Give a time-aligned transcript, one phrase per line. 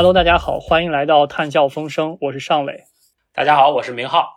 [0.00, 2.84] Hello，大家好，欢迎来到探笑风声，我是尚伟。
[3.34, 4.30] 大家好，我是明浩。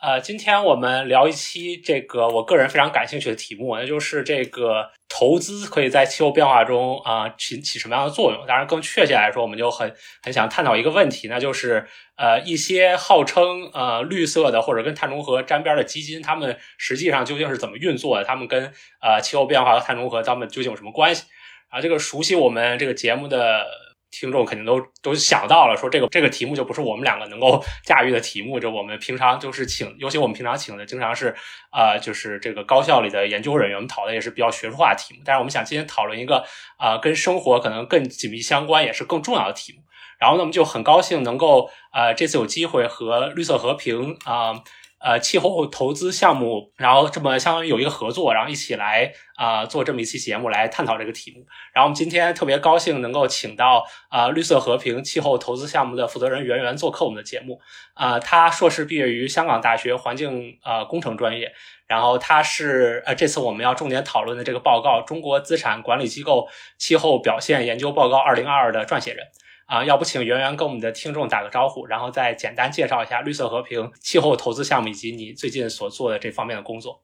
[0.00, 8.46] 呃，今天我们聊一期这个我个人非常感兴趣的题目，那就是这个投资可以在气候变化中啊起起什么样的作用？
[8.46, 18.24] 当然，更确切来说，我们就很很想探讨一个问题，那就是呃一些号称呃绿色的或者跟碳中和沾边的基金，他们实际上究竟是怎么运作的？
[18.24, 21.24] 他们跟呃气候变化和碳中和，他们究竟有什么关系？
[21.70, 23.66] 啊，这个熟悉我们这个节目的。
[24.10, 28.58] 听众肯定都都想到了，说这个这个题目就不是我们两个能够 驾驭的题目。
[28.58, 31.34] 就我们平常就是请，尤其我们平常请的经常是
[31.70, 35.20] 啊，就是这个高校里的研究人员，我们讨论也是比较学术化题目。
[35.24, 36.44] 但是我们想今天讨论一个
[36.78, 39.80] 啊，跟生活可能更紧密相关，也是更重要的题目。
[40.18, 44.62] 然后呢，我们就很高兴能够呃这次有机会和绿色和平啊。
[45.00, 51.46] 呃气候投资项目，然后这么相当于有一个合作，然后一起来啊做这么一期节目来探讨这个题目。
[51.72, 57.60] 然后我们今天特别高兴能够请到啊绿色和平气候投资项目的负责人袁袁做客我们的节目。
[57.94, 61.52] 啊，他硕士毕业于香港大学环境呃工程专业，
[61.88, 69.26] 然后他是呃这次我们要重点讨论的这个报告《中国资产管理机构气候表现研究报告二零二二》的撰写人。
[69.68, 77.02] 啊，要不请圆圆跟我们的听众打个招呼，然后再简单介绍一下绿色和平气候投资项目以及你最近所做的这方面的工作。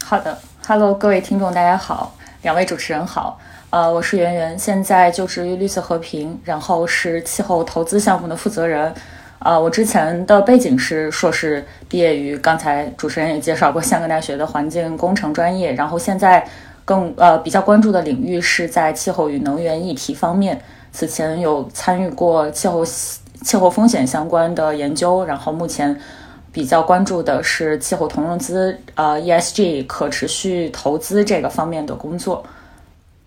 [0.00, 8.94] 好的，Hello，各位听众，大家好，两位主持人好，呃，我是圆圆，现在就职于绿色和平，然后是气候投资项目的负责人。
[9.40, 16.48] 啊，我之前的背景是硕士毕业于刚才主持人也介绍过香港大学的环境工程专业，然后现在
[16.84, 20.62] 更呃比较关注的领域是在气候与能源议题方面。
[20.98, 25.96] 此前有参与过气候气候风险相关的研究，然后目前
[26.50, 32.42] 比较关注的是气候同融资呃 ESG 可持续投资这个方面的工作。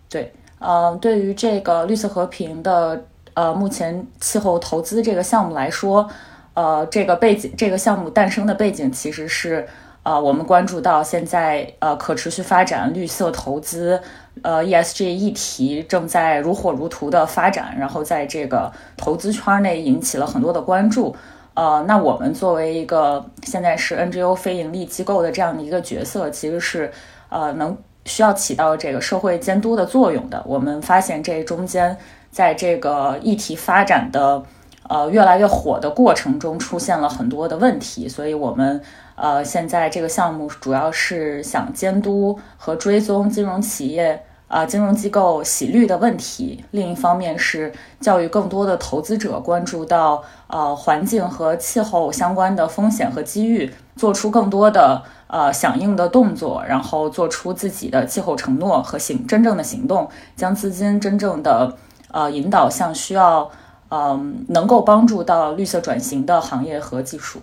[0.10, 3.06] 对，呃，对于这个绿色和平的
[3.36, 6.10] 呃目前气候投资这个项目来说，
[6.54, 9.66] 呃，这个背景这个项目诞生的背景其实是。
[10.04, 14.02] 呃，我们关注到现在，呃，可持续发展、绿色投资，
[14.42, 21.16] 呃，ESG 议题正在如火如荼的发展，然后在这个投资圈内引起了很多的关注。
[21.54, 26.92] 呃，那我们作为一个现在是 NGO 非盈利机构的这样的一个角色，其实是
[27.30, 30.42] 呃能需要起到这个社会监督的作用的。
[30.48, 31.96] 我们发现这中间
[32.32, 34.42] 在这个议题发展的
[34.90, 38.82] 呃越来越火的过程中，出现了很多的问题，所以我们。
[39.22, 46.66] 呃，现在这个项目主要是想监督和追踪金融企业、啊金融机构洗绿的问题。
[46.72, 61.78] 另一方面是教育更多的投资者关注到呃环境和气候相关的风险和机遇，做出更多的呃响应的动作，然后做出自己的气候承诺和行真正的行动，将资金真正的
[62.12, 63.52] 呃引导向需要
[63.90, 67.40] 嗯能够帮助到绿色转型的行业和技术。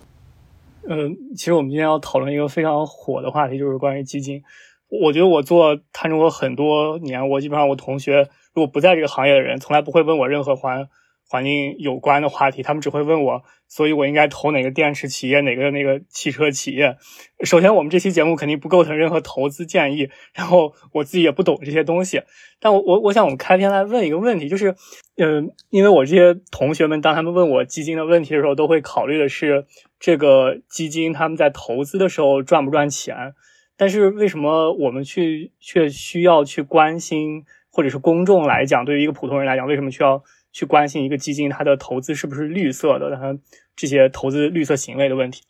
[0.91, 4.41] 嗯，其实我们今天要讨论一个非常火的话题，就是关于基金。
[4.89, 10.87] 我觉得我做碳中和很多年，我基本上我同学如果不在这个行业的人，从来不会问我任何环
[11.27, 16.97] 环境有关的话题，他们只会问我，所以我应该投哪个电池企业，哪个那个汽车企业。
[17.43, 22.23] 首先，我们这期节目肯定不构成任何投资建议，然后我自己也不懂这些东西。
[22.59, 24.75] 但我我我想我们开篇来问一个问题，就是，
[25.17, 29.67] 嗯，因为我这些同学们当他们问我基金的问题的时候，都会考虑的是。
[29.99, 33.33] 这个基金他们在投资的时候赚不赚钱？
[33.75, 43.15] 但是为什么我们去却需要去关心，或者是公众来讲，对于一个普通人来讲，为什么需要去关心一个基金它的投资是不是绿色的？
[43.15, 43.37] 它
[43.75, 45.43] 这些投资绿色行为的问题？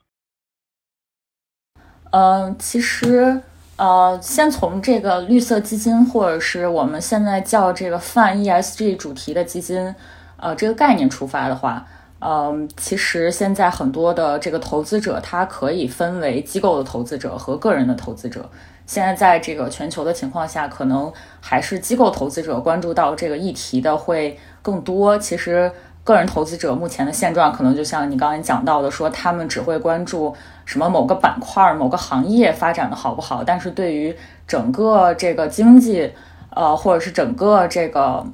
[2.12, 3.42] 嗯，其实
[3.78, 9.96] 呃，先从这个绿色基金，或者是我们现在叫这个泛 ESG 主题的基金，
[10.38, 11.88] 呃，这个概念出发的话。
[12.22, 18.50] 嗯，其实现在很多的这个投资者，他可以分为机构的投资者和个人的投资者。
[18.86, 25.18] 现在在这个全球的情况下，可能还是机构投资者关注到这个议题的会更多。
[25.18, 25.72] 其实
[26.04, 30.36] 个人投资者目前的现状，可能就像你刚才讲到的，说他们只会关注
[30.66, 34.14] 什么某个板块、某个行业发展的好不好，但是对于
[34.46, 36.12] 整个这个经济，
[36.50, 38.26] 呃，或者是整个这个。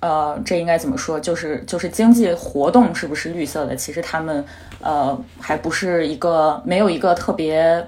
[0.00, 1.18] 呃，这应该怎么说？
[1.18, 3.74] 就是就是经济活动是不是绿色的？
[3.74, 4.44] 其实他们
[4.80, 7.86] 呃还不是一个没有一个特别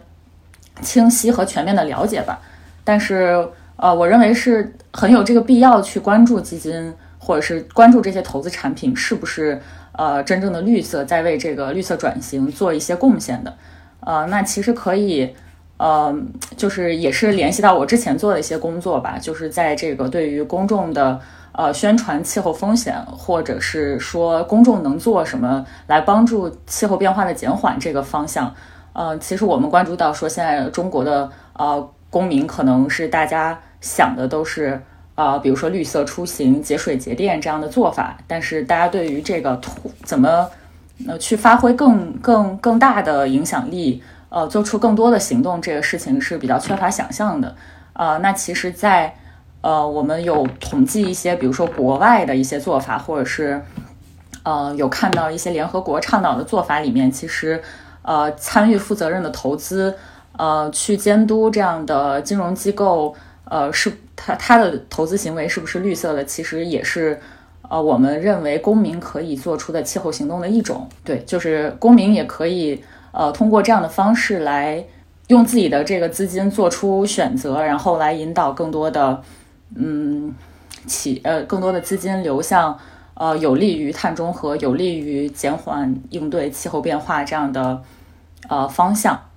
[0.81, 2.41] 清晰和全面的了解吧。
[2.85, 3.47] 但是
[3.77, 9.61] 呃，我认为是很有这个必要去关注基金，或者是关注这些投资产品是不是
[9.93, 13.55] 呃真正的绿色，在为这个绿色转型做一些贡献的。
[14.01, 15.35] 呃，那其实可以
[15.79, 16.15] 呃，
[16.57, 21.21] 就是也是联系到我之前做的一些工作吧，就是在这个对于公众的
[21.57, 28.55] 呃宣传气候风险，或者是说公众能做什么来帮助气候变化的减缓这个方向，
[28.93, 34.81] 呃，其实我们关注到说现在中国的呃公民可能是大家想的都是
[35.15, 40.49] 呃，比如说绿色出行、节水节电这样的做法，但是大家对于这个图怎么
[41.09, 44.03] 呃去发挥更更更大的影响力。
[44.29, 47.55] 呃，做出更多的行动，这个事情是比较缺乏想象的。
[47.93, 49.15] 呃，那其实，在
[49.67, 53.61] 呃，我们有统计一些，比如说国外的一些做法，或者是
[54.45, 57.61] 呃，有看到一些联合国倡导的做法里面，其实
[58.03, 59.93] 呃，参与负责任的投资，
[60.37, 67.19] 呃，去监督这样的金融机构，呃，是它它的投资行为是不是绿色的，其实也是
[67.69, 70.89] 呃，我们认为公民可以做出的气候行动的一种。
[71.03, 72.85] 对，就是公民也可以。
[73.11, 74.85] 呃，通过这样的方式来
[75.29, 79.23] 用自己的这个资金做出选择，然后来引导更多的
[79.75, 80.35] 嗯
[80.87, 82.79] 企呃更多的资金流向
[83.15, 87.83] 呃有利于碳中和、有利于减缓应对气候变化这样的
[88.49, 89.31] 呃方向。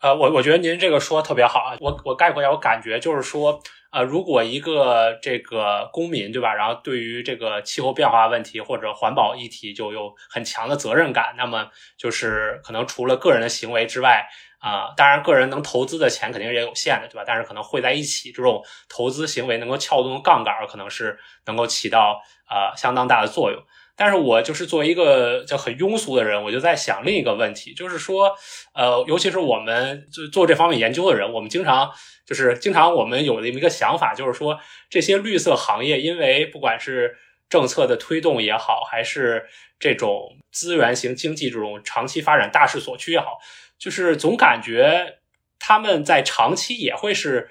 [0.00, 3.60] 呃，我我觉得您这个说特别好啊，我我概括一下，我感觉就是说。
[3.90, 6.52] 呃，如果一个这个公民，对吧？
[6.54, 14.28] 然后对于这个气候变化问题或者环保议题就有很强的责任感，那么就是可能除了个人的行为之外，
[14.58, 17.24] 啊，当然个人能投资的钱肯定也有限的，对吧？
[17.26, 22.20] 但是可能会在一起，这种投资行为能够撬动杠杆，可能是能够起到
[22.50, 23.62] 呃相当大的作用。
[23.94, 28.32] 但是我就是作为一个就很庸俗的人，我就在想另一个问题，就是说，
[28.72, 31.90] 呃，尤其是我们就做这方面研究的人，我们经常
[32.24, 37.16] 就是经常我们有这么一个想法，就是说这些绿色行业，因为不管是
[37.48, 39.48] 政策的推动也好，还是
[39.80, 43.38] 这种资源型经济这种长期发展大势所趋也好，
[43.78, 45.18] 就是总感觉
[45.58, 47.50] 他们在长期也会是。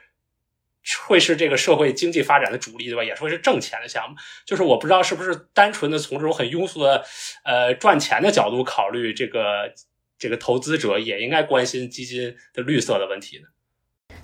[1.05, 3.03] 会是这个社会经济发展的主力，对吧？
[3.03, 4.15] 也会是挣钱的项目。
[4.45, 7.03] 就是我不知道是不是单纯的从这种很庸俗的，
[7.43, 9.73] 呃，赚钱的角度考虑，这个
[10.17, 13.47] 这个投资者也应该关心基金的绿色的问题呢？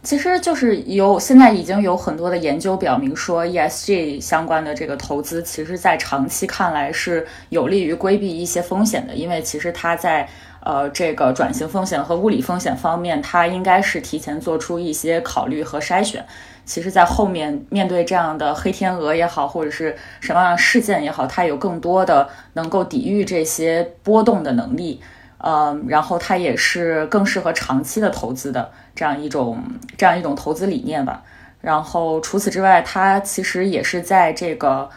[0.04, 10.30] 其实就是有现在已经有很多的研究表明说，ESG 相关的这个投资，其实在长期看来是有利于规避一些风险的，因为其实它在。
[10.66, 16.26] 呃，这个转型风险和物理风险方面，它应该是提前做出一些考虑和筛选。
[16.64, 25.02] 其实，在后面面对这样的黑天鹅也好，或者是什么样的事件也好，它有更多的能够抵御这些波动的能力。
[25.40, 29.62] 呃，然后它也是更适合长期的投资的这样一种
[29.98, 31.22] 这样一种投资理念吧。
[31.60, 34.90] 然后除此之外，它其实也是在这个，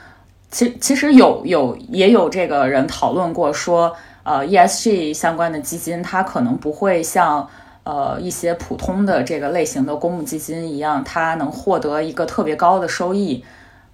[0.49, 3.97] 其其实有有也有这个人讨论过说。
[4.27, 7.49] 呃，ESG 相关的基金，它可能不会像
[7.85, 13.45] 呃一些普通的这个类型的公募基金一样，它能获得一个特别高的收益。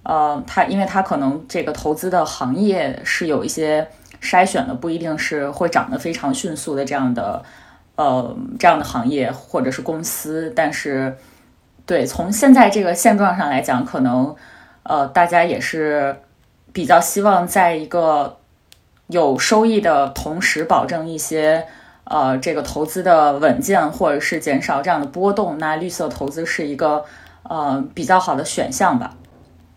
[0.01, 3.87] 呃，它因为它可能这个投资的行业是有一些
[4.23, 7.43] 筛选的，不一定是会涨得非常迅速的这样的
[7.95, 10.51] 呃这样的行业或者是公司。
[10.55, 11.15] 但是，
[11.85, 14.35] 对从现在这个现状上来讲，可能
[14.81, 16.17] 呃大家也是
[16.73, 18.39] 比较希望在一个。
[19.13, 21.65] 有收益的同时，保证一些
[22.05, 27.05] 呃这个投资的稳健，或者是减少这样的波动，那绿色投资是一个
[27.43, 29.15] 呃比较好的选项吧。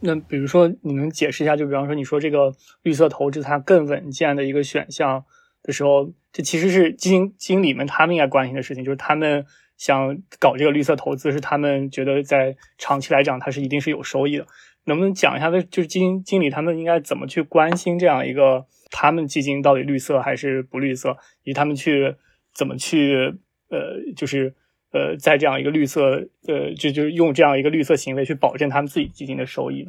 [0.00, 2.52] 那比如说，你能解释一下，就比方说你说这个
[2.82, 5.24] 绿色投资它更稳健的一个选项
[5.62, 9.44] 的时候，这其实是基金经理们他们应该关心的事情，就是他们
[9.76, 14.46] 想搞这个绿色投资，是他们觉得在长期来讲它是一定是有收益的。
[14.86, 18.66] 能不能讲一下，就是基金经理他们应该怎么去关心这样一个？
[18.92, 21.16] 他们基金到底绿色还是不绿色？
[21.42, 22.14] 以及他们去
[22.54, 23.34] 怎么去
[23.68, 24.54] 呃，就是
[24.92, 29.88] 呃，在这样一个绿色呃，就就是用这样一个绿色行为去保证他们自己基金的收益呢？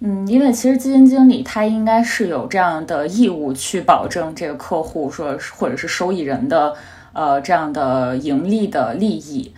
[0.00, 6.74] 嗯，因为其实基金经理他应该是有这样的义务去保证这个客户说或者是收益人的
[7.12, 9.54] 呃这样的盈利的利益。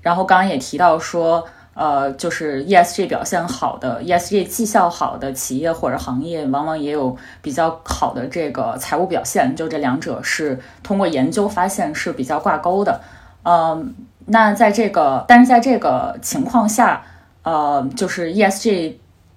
[0.00, 1.44] 然后刚刚也提到说。
[1.78, 9.54] 呃，就是 ESG 表现好的、ESG 绩效好的企业或者行业，往往也有比较好的这个财务表现。
[9.54, 13.00] 就这两者是通过研究发现是比较挂钩的。
[13.44, 13.94] 嗯，
[14.26, 17.00] 那在这个，但是在这个情况下，
[17.44, 18.94] 呃，就是 ESG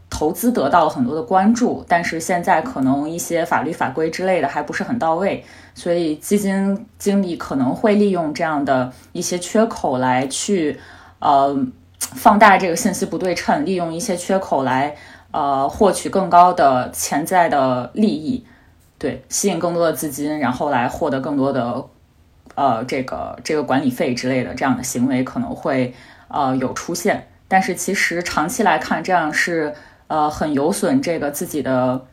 [0.10, 5.46] 投资得到了很多的关注，但是现在可能一些法律法规之类的还不是很到位，
[5.76, 10.80] 所以基金经理可能会利用这样的一些缺口来去，
[11.20, 11.56] 呃。
[12.02, 14.96] 放大这个信息不对称，利用一些缺口来，
[15.32, 18.46] 呃，获取更高的潜在的利益，
[18.98, 21.86] 对，吸引更多的资金，然后来获得更多的
[22.56, 25.94] 呃这个这个管理费之类的这样的行为可能会
[26.28, 29.74] 呃有出现，但是其实长期来看，这样是
[30.08, 32.06] 呃很有损这个自己的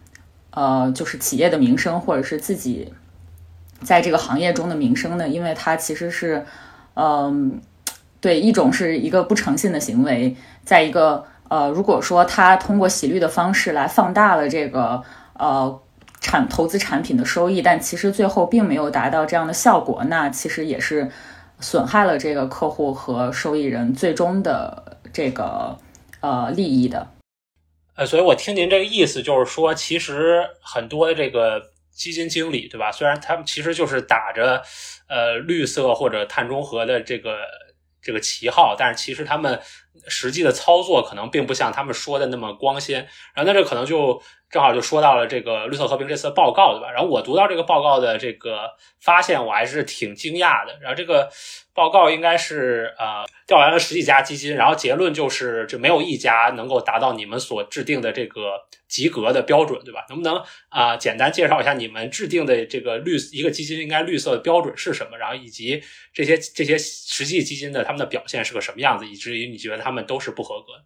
[0.50, 2.92] 呃就是企业的名声或者是自己
[3.82, 6.44] 在这个行业中的名声的，因为它其实是
[6.94, 7.60] 嗯
[8.20, 11.24] 对一种是一个不诚信的行为，在一个。
[11.50, 15.80] 呃，如果说他通过洗绿的方式来放大了这个呃
[16.20, 21.10] 产投资产品的收益，但其实最后并没有达到这样的效果，那其实也是
[21.58, 25.78] 损害了这个客户和受益人最终的这个
[26.20, 27.08] 呃利益的。
[27.94, 32.92] 呃，所以我听您这个意思就是说，其实很多这个基金经理，对吧？
[32.92, 34.62] 虽然他们其实就是打着
[35.08, 37.38] 呃绿色或者碳中和的这个
[38.02, 39.60] 这个旗号，但是其实他们。
[40.06, 43.00] 实际的操作可能并不像他们说的那么光鲜，
[43.34, 46.90] 然后那这可能就正好就说到了这个绿色和平这次报告，对吧？
[46.90, 50.78] 然后我读到这个报告的这个发现，我还是挺惊讶的。
[50.80, 51.28] 然后这个
[51.74, 60.06] 报告应该是呃调研了十几家基金，然后结论就是这没有一家能够达到你们所制定的这个及格的标准，对吧？
[60.08, 65.18] 能不能啊简单介绍一下你们制定的这个绿一个基金应该绿色的标准是什么？
[65.18, 65.82] 然后以及
[66.14, 70.84] 这些这些实际基金的他们的表现是个什么样子，以至于你觉得他们都是不合格的？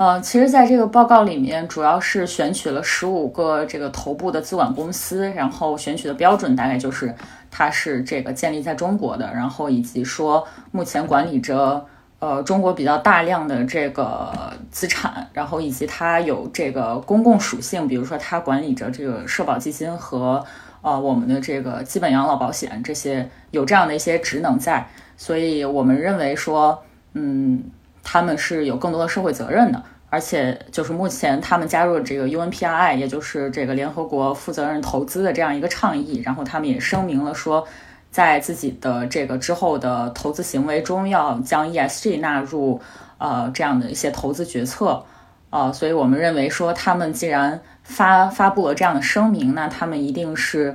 [0.00, 7.14] 呃，其实，在这个报告里面，主要是选取了十五个这个头部的资管公司，然后选取的标准大概就是
[7.50, 11.84] 它是这个建立在中国的，然后以及说目前管理着
[12.18, 14.32] 呃中国比较大量的这个
[14.70, 20.42] 资产，然后以及它有这个公共属性，比如说它管理着这个社保基金和
[20.80, 24.88] 呃我们的这个基本养老保险这些有这样的一些职能在，
[25.18, 27.64] 所以我们认为说，嗯。
[28.02, 37.66] 他们是有更多的社会责任的，而且就是目前他们加入了这个 UNPRI，也就是这个联合国负责任投资的这样一个倡议，然后他们也声明了说，
[38.10, 42.80] 在自己的这个之后的投资行为中要将 ESG 纳入
[43.18, 45.04] 呃这样的一些投资决策，
[45.50, 50.74] 呃，所以我们认为说他们既然发发布了这样的声明，那他们一定是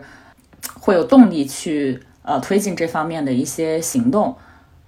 [0.79, 4.37] 会有动力去呃推进这方面的一些行动。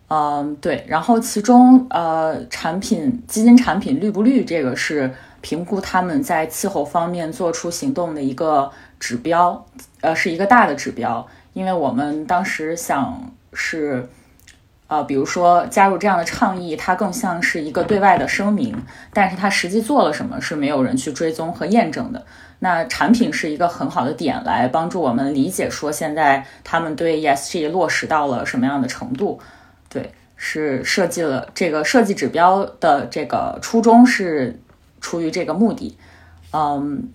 [0.10, 9.66] 嗯，对，然后其中呃，产品基金产品绿不绿，这个是评估他们在气候方面做出行动的一个指标，
[10.00, 11.28] 呃，是一个大的指标。
[11.52, 14.08] 因为我们当时想是，
[14.88, 18.74] 呃，比如说加入这样的倡议，它更像是一个对外的声明，
[19.12, 22.26] 但是它实际做了什么是没有人去追踪和验证的。
[22.60, 29.40] 那产品是一个很好的点，来帮助我们理解说现在他们对 ESG 落实到了什么样的程度。
[30.40, 34.60] 是设计了这个设计指标的这个初衷是
[35.02, 35.98] 出于这个目的，
[36.54, 37.10] 嗯，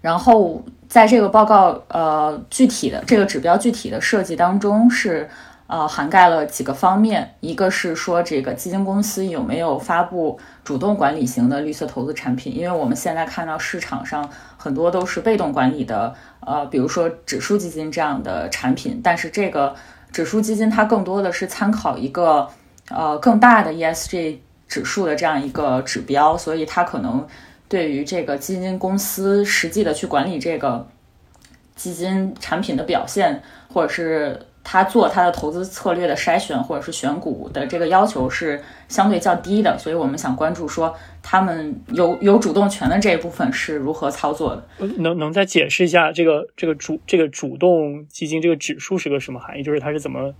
[0.00, 5.28] 然后在这个报告呃具体的这个指标具体的设计当中是
[5.66, 19.74] 呃涵盖了几个方面，一个是说这个基金公司有没有发布主动管理型的绿色投资产品，因为我们现在看到市场上很多都是被动管理的，呃，比如说指数基金这样的产品，但是这个。
[20.12, 22.48] 指数基金它更多的是参考一个
[22.90, 27.26] 呃更大的 ESG 指数的这样一个指标，所以它可能
[27.68, 30.86] 对于这个基金公司实际的去管理这个
[31.74, 34.40] 基金产品的表现，或者是。
[34.68, 40.92] 他做他的投资策略的筛选或者是选股的这个要求是相对较低的，所以我们想关注说
[41.22, 44.86] 他们有有主动权的这一部分是如何操作的。
[44.98, 49.62] 能能再解释一下这个这个主这个主动基金这个指数是个什么含义？
[49.62, 50.34] 就是它是怎么？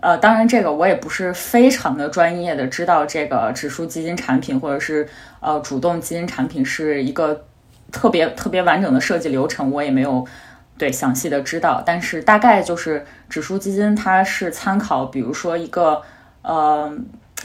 [0.00, 7.44] 呃，当然这个我也不是非常的专业的知道这个指数基金产品或者是呃主动基金产品是一个
[7.92, 10.26] 特别特别完整的设计流程，我也没有。
[10.78, 16.02] 对详细的知道，但是大概就是指数基金，它是参考，比如说一个
[16.42, 16.92] 呃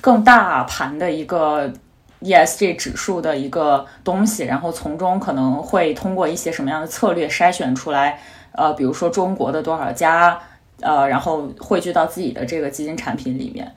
[0.01, 1.71] 更大盘的一个
[2.21, 8.19] ESG 指数的一个东西，然后从中可能会通过一些什么样的策略筛选出来，
[8.53, 10.39] 呃，比如说中国的多少家，
[10.81, 13.71] 呃，然后汇聚到自己的这个基金产品里面。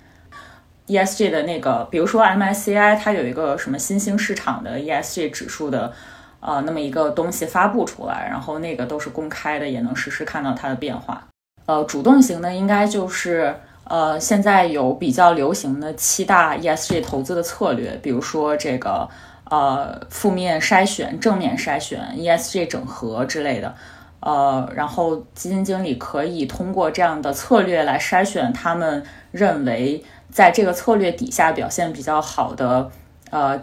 [0.87, 5.93] ESG 的那个，比如说 MSCI，它有一个什么新兴市场的 ESG 指数的。
[6.41, 11.23] 呃，那么一个东西发布出来，然后那个都是公开的，也能实时看到它的变化。
[11.67, 13.55] 呃，主动型的应该就是
[13.85, 19.07] 呃，现在有比较流行的七大 ESG 投资的策略，比如说这个
[19.51, 23.75] 呃负面筛选、正面筛选、ESG 整合之类的。
[24.21, 32.91] 呃，然后基金经理可以通过这样的策略来筛选他们认为在这个策略底下表现比较好的
[33.31, 33.61] 呃。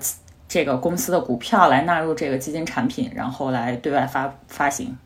[0.47, 4.97] 这个公司的股票来纳入这个基金产品，然后来对外发发行。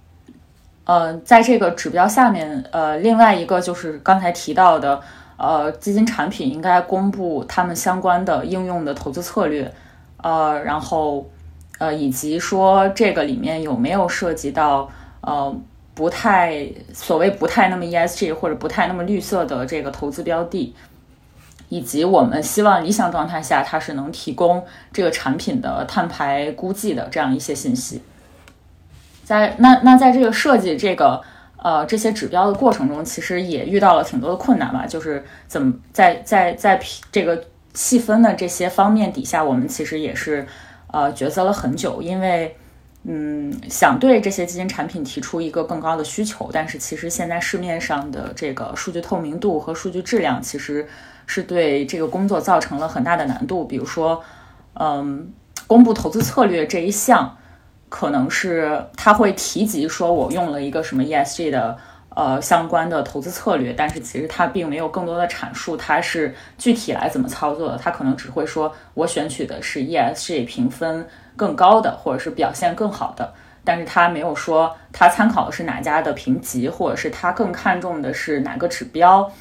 [0.84, 5.00] 呃，在这个指标下面，呃，另外一个就是刚才提到的，
[5.38, 9.72] 呃，基金产品应该公布他们相关的应用的投资策略，
[10.18, 11.30] 呃，然后
[11.80, 14.90] 呃，以及说这个里面有没有涉及到
[15.22, 15.56] 呃
[15.94, 20.76] 不太所谓不太那么 ESG 或者不太那么绿色的这个投资标的。
[21.72, 24.62] 以及我们希望理想状态下，它是能提供
[24.92, 28.02] 这个产品的碳排估计的这样一些信息。
[29.24, 31.22] 在那那在这个设计这个
[31.56, 34.86] 呃这些指标的过程中，其实也遇到了挺多的困难吧。
[34.86, 36.78] 就是怎么在在在
[37.10, 37.42] 这个
[37.74, 40.46] 细分的这些方面底下，我们其实也是
[40.88, 42.54] 呃抉择了很久，因为
[43.06, 50.86] 嗯想对这些基金产品提出一个更高的需求，但是其实现在市面上的这个数据透明度和数据质量其实。
[51.26, 53.66] 是对这个工作造成了很大的难度。
[53.66, 54.24] 比如说，
[54.74, 55.32] 嗯，
[55.68, 57.38] 公布投资策略这一项，
[57.90, 61.78] 可能是他会提及说我用了一个什么 ESG 的
[62.10, 67.78] 呃相关的投资策略，但是其实他并没有更多的阐述它是具体来怎么操作的。
[67.78, 79.32] 他可能只会说我选取的是 ESG 评分更高的，或者是表现更好的，但是他没有说他参考的是哪家的评级，或者是他更看重的是哪个指标，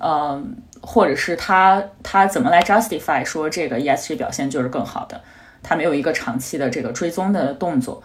[0.00, 0.56] 嗯。
[0.82, 5.20] 或者是他他怎么来 justify 说这个 ESG 表现就是更好的？
[5.62, 8.02] 他没有一个长期的这个追踪的动作。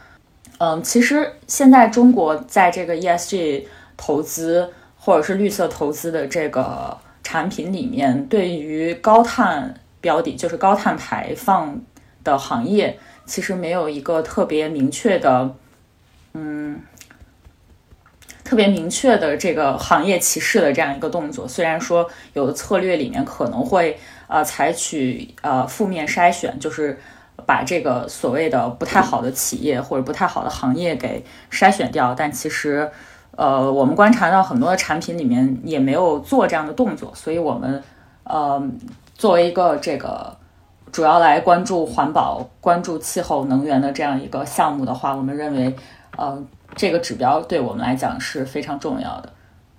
[0.58, 3.63] 嗯，其实现在中国在这个 ESG
[3.96, 11.82] 投资或者是绿色投资的这个产品里面，对于高碳标的，就是高碳排放
[12.24, 15.55] 的行业，其实没有一个特别明确的，
[16.34, 16.79] 嗯。
[18.46, 23.98] 特别明确的这个行业歧视的这样一个动作，虽然说有的策略里面可能会
[24.28, 26.98] 呃采取呃负面筛选，就是
[27.48, 32.90] 把这个所谓的不太好的企业或者不太好的行业给筛选掉，但其实
[33.36, 37.84] 呃我们观察到很多的产品里面也没有做这样的动作，所以我们
[38.25, 38.62] 呃
[39.16, 40.38] 作为一个这个
[40.92, 45.75] 主要来关注环保、关注气候能源的这样一个项目的话，我们认为
[46.18, 46.44] 呃。
[46.75, 49.32] 这个指标对我们来讲是非常重要的，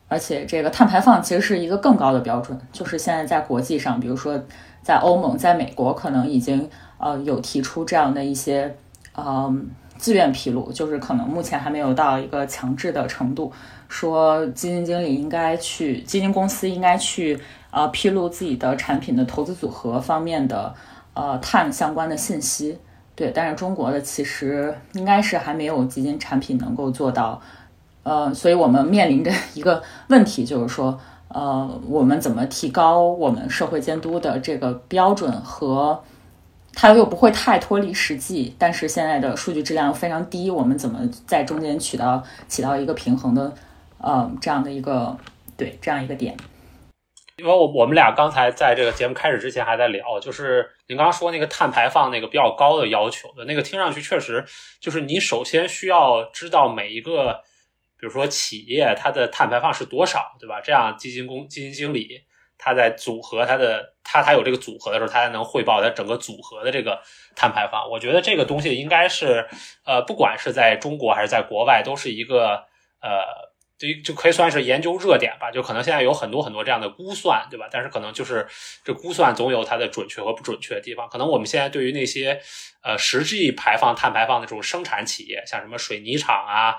[0.09, 2.59] 而且这个碳排放其实是一个更高的标准。
[2.73, 4.41] 就是现在在国际上，比如说
[4.81, 8.75] 在欧盟、在美国，可能已经呃有提出这样的一些
[9.15, 9.55] 呃
[9.99, 13.53] 自愿披露，就是可能目前还没有到一个强制的程度，
[13.89, 17.39] 说基金经理应该去，基金公司应该去
[17.73, 20.75] 呃披露自己的产品的投资组合方面的
[21.13, 22.79] 呃碳相关的信息。
[23.17, 27.41] 对，但是中国的其实应该是还没有基金产品能够做到，
[28.03, 36.05] 呃，所以我们面临着 一个问题，就是说，呃，我们怎么提高我们社会监督的这个标准和
[36.75, 43.51] 它又不会太脱离实际，但是现在的数据质量非常低，我们怎么在中间取到起到一个平衡的，
[43.97, 45.17] 呃，这样的一个
[45.57, 46.37] 对这样一个点。
[47.39, 54.45] 因为我我们俩刚才在这个节目开始之前还在聊，就是您刚刚说那个碳排放那个比较高的要求的那个，听上去确实
[54.81, 57.43] 就是你首先需要知道每一个，
[57.99, 60.61] 比如说企业它的碳排放是多少，对吧？
[60.61, 62.23] 这样基金公基金经理
[62.57, 67.03] 他在组合他的他他有这个组合的时候，他才能汇报他整个组合的这个
[67.35, 67.91] 碳排放。
[67.91, 69.49] 我觉得这个东西应该是
[69.85, 72.65] 呃，不管是在中国还是在国外，都是一个
[73.01, 73.46] 呃。
[73.79, 77.69] 就就可以算是研究热点吧，就可能现在有很多很多这样的估算，对吧？
[77.71, 78.47] 但是可能就是
[78.83, 81.09] 这估算总有它的准确和不准确的地方。
[81.09, 82.41] 可能我们现在对于那些
[82.83, 86.77] 呃实际排放碳排放的这种生产企业，像什么水泥厂啊、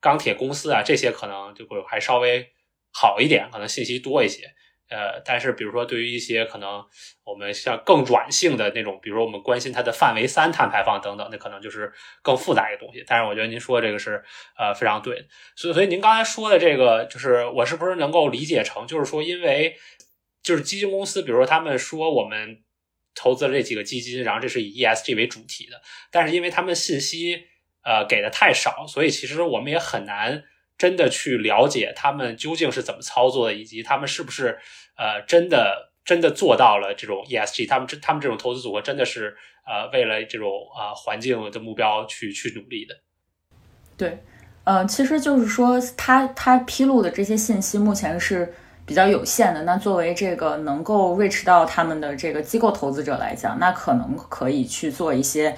[0.00, 2.52] 钢铁公司啊这些，可能就会还稍微
[2.92, 4.54] 好一点，可能信息多一些。
[4.88, 6.84] 呃，但是比如说，对于一些可能
[7.24, 13.02] 我们像更软性的那种，比如说我们关心它的范围三碳排放等等，那可能就是更复杂一个东西。
[13.06, 14.22] 但是我觉得您说的这个是
[14.56, 15.26] 呃非常对的。
[15.56, 19.76] 所以，所以您刚才说的这个，就是我是不是能够理解成，就是说，因为
[20.42, 22.62] 就是基金公司，比如说他们说我们
[23.14, 27.44] 投资了这几个基金，然后这是以 ESG 为主题的，但是因为他们信息
[27.82, 30.44] 呃给的太少，所以其实我们也很难。
[30.78, 34.58] 真的去了解他们究竟是怎么操作的，以及他们是不是
[34.96, 39.36] 呃真的真的做到了这种 ESG，他们这他们这种投资组合真的是
[39.66, 42.94] 呃为了这种啊环境的目标去去努力的。
[43.96, 44.22] 对，
[44.64, 48.52] 呃，其实就是说他他披露的这些信息目前是
[48.84, 49.62] 比较有限的。
[49.62, 55.56] 那作为这个能够 reach 到他们的这个机构投资者来讲，那可能可以去做一些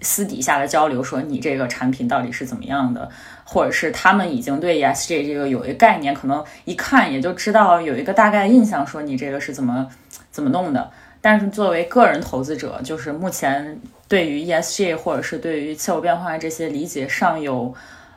[0.00, 3.10] 私底下的交流，说你这个产品到底是怎么样的。
[3.44, 9.88] 或者是他们已经对 ESG 这个有一个概念，可能一看也就知道有一个大概印象，说你这个是怎么
[10.30, 10.90] 怎么弄的。
[11.20, 17.74] 但是作为个人投资者，就是目前对于 ESG 或者是对于气候变化这些理解尚有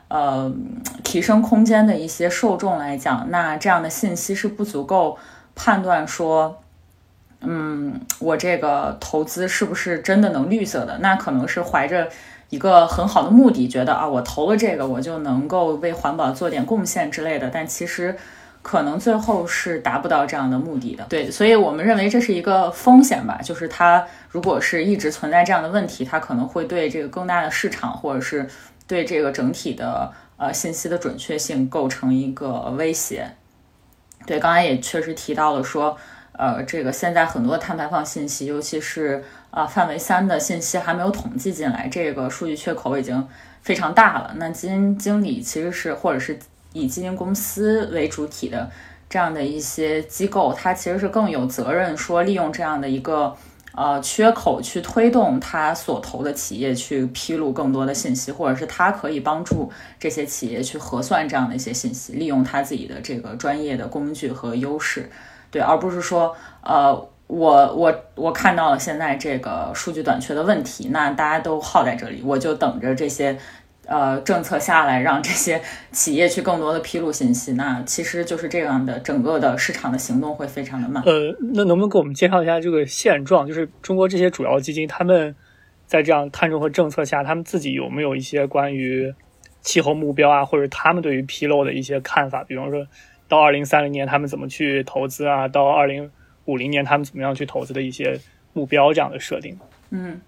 [0.08, 0.52] 呃
[1.04, 5.18] 提升空间的一些受众来讲，那这样的信息是不足够
[5.54, 6.62] 判断说，
[7.40, 10.98] 嗯，我这个投资是不是真的能绿色的？
[10.98, 12.10] 那可能是怀着
[12.50, 17.50] 一个很好的目的，觉得啊，我投了这个，我就能够为环保做点贡献之类的。
[17.50, 18.16] 但其实。
[18.60, 28.46] 可能最后是达不到这样的目的的，对，所以我们认为这是一个风险吧，就是它如果是一直存在这样的问题，它可能会对这个更大的市场，或者是
[28.86, 33.30] 对这个整体的呃信息的准确性构成一个威胁。
[34.26, 35.96] 对，刚才也确实提到了说，
[36.32, 43.26] 呃，这个现在很多碳排放信息，尤其是啊范围三的信息还没有统计进来，这个数据缺口已经
[43.62, 44.32] 非常大了。
[44.36, 46.38] 那基金经理其实是或者是。
[46.74, 48.70] 以基金公司为主体的
[49.08, 53.34] 这样的一些机构，它其实是更有责任说利用这样的一个
[53.74, 65.10] 呃缺口去推动它所投的企业去披露更多的信息，或者是它可以帮助这些企业去核算这样的一些信息，利用它自己的这个专业的工具和优势，
[65.50, 73.38] 对，而不是说呃我我我看到了现在这个数据短缺的问题，那大家都耗在这里，我就等着这些。
[73.90, 75.58] 呃，政策下来，让这些
[75.92, 81.02] 企业去更多的披露信息，那其实就是这样的，整个的市场的行动会非常的慢。
[81.06, 83.46] 呃，那能不能给我们介绍一下这个现状？
[83.46, 85.34] 就是中国这些主要基金，他们
[85.86, 89.14] 在这样碳中和政策下，他们自己有没有一些关于
[89.62, 92.44] 气候目标啊，或者他们对于披露的一些看法？
[92.44, 92.86] 比方说
[93.26, 95.48] 到二零三零年他们怎么去投资啊？
[95.48, 96.10] 到二零
[96.48, 98.18] 五零年他们怎么样去投资的一些
[98.54, 99.56] 目标这样的设定？
[99.90, 100.20] 嗯。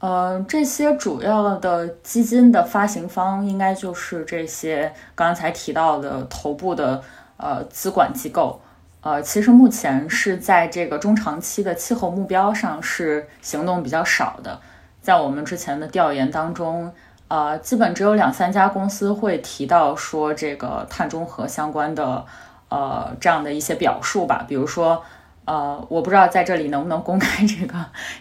[0.00, 7.02] 呃，这些主要的基金的发行方应该就是这些刚才提到的头部的
[7.38, 8.60] 呃资管机构。
[9.00, 14.60] 呃，其实目前是在这个中长期的气候目标上是行动比较少的。
[15.00, 16.92] 在我们之前的调研当中，
[17.28, 22.26] 呃，基本只有两三家公司会提到说这个碳中和相关的
[22.68, 25.02] 呃这样的一些表述吧，比如说。
[25.46, 27.74] 呃，我不知道在这里能不能公开这个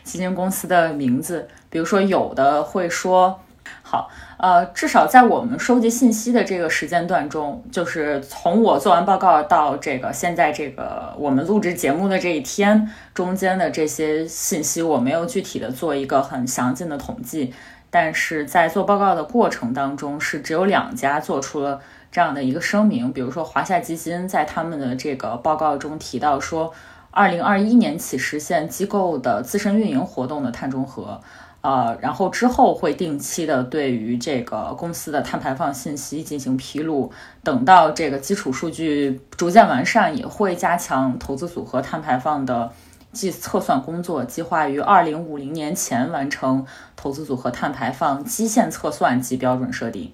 [0.03, 1.47] 基金公司的名字。
[1.69, 3.39] 比如说，有的会说，
[3.81, 17.53] 好，呃，至少在我们收集信息的这个时间段中，就是从我做完报告到这个现在这个我们录制节目的这一天中间的这些信息，我没有具体的做一个很详尽的统计。
[17.89, 21.79] 但是在做报告的过程当中，是只有两家做出了
[22.11, 23.13] 这样的一个声明。
[23.13, 26.73] 比如说，华夏基金在他们的这个报告中提到说。
[27.13, 31.21] 二零二一年起实现机构的自身运营活动的碳中和，
[31.61, 37.11] 呃，然后之后会定期的对于这个公司的碳排放信息进行披露。
[37.43, 42.71] 等到这个基础数据逐渐完善，也会加强投资组合碳排放的
[43.11, 50.11] 计测算工作，计划于二零五零年前完成投资组合碳排放基线测算及标准设定。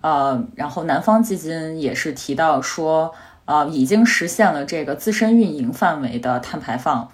[0.00, 3.14] 呃，然后南方基金也是提到说。
[3.46, 7.10] 呃，已经实现了这个自身运营范围的碳排放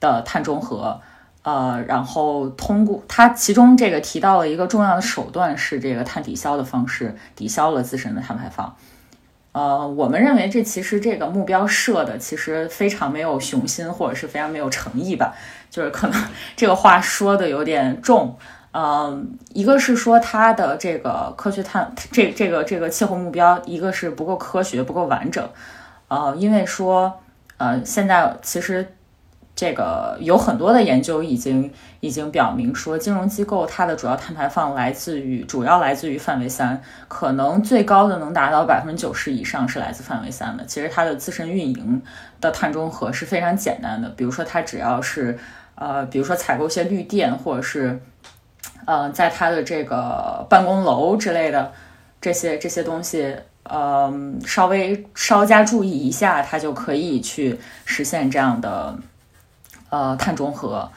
[0.00, 1.00] 的碳中和，
[1.42, 8.76] 呃，然后通过它其中这个提到了一个重要的手段是这个碳抵消的方式，抵消了自身的碳排放。
[9.52, 15.34] 呃，我们认为这其实这个目标设的其实非常没有雄心，或者是非常没有诚意吧，
[15.70, 16.24] 就是可能
[16.56, 18.36] 这个话说的有点重。
[18.76, 25.48] 嗯，一个是说它的这个科学碳这这个这个气候目标，一个是不够科学不够完整。
[26.08, 27.20] 呃，因为说
[27.56, 28.84] 呃，现在其实
[29.54, 40.66] 这个有很多的研究已经已经表明说，金融机构它的主要碳排放来自于主要来自于范围三，可能最高的能达到百分之九十以上是来自范围三的。
[40.66, 42.02] 其实它的自身运营
[42.40, 45.38] 的碳中和是非常简单的，比如说它只要是
[45.76, 48.00] 呃，比如说采购一些绿电或者是。
[48.86, 51.72] 呃，在他的这个办公楼之类的
[52.20, 54.12] 这些这些东西，呃，
[54.44, 58.98] 稍微稍加注意一下，它就可以去实现这样的
[59.88, 60.90] 呃碳中和，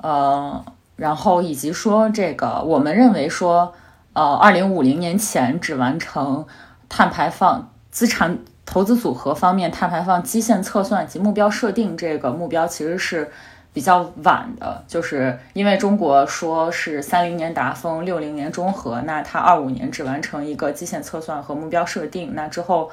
[0.00, 0.64] 呃，
[0.96, 3.74] 然后以及说这个，我们认为说，
[4.12, 6.46] 呃，二零五零年前只完成
[6.88, 13.30] 碳排放资产投资组合方面碳排放基线测算及目标设定这个目标，其实是。
[13.72, 22.90] 比较晚的，就是因为中国说是三零年达峰，六零年中和，那它二五年只完成一个基线测算和目标设定，那之后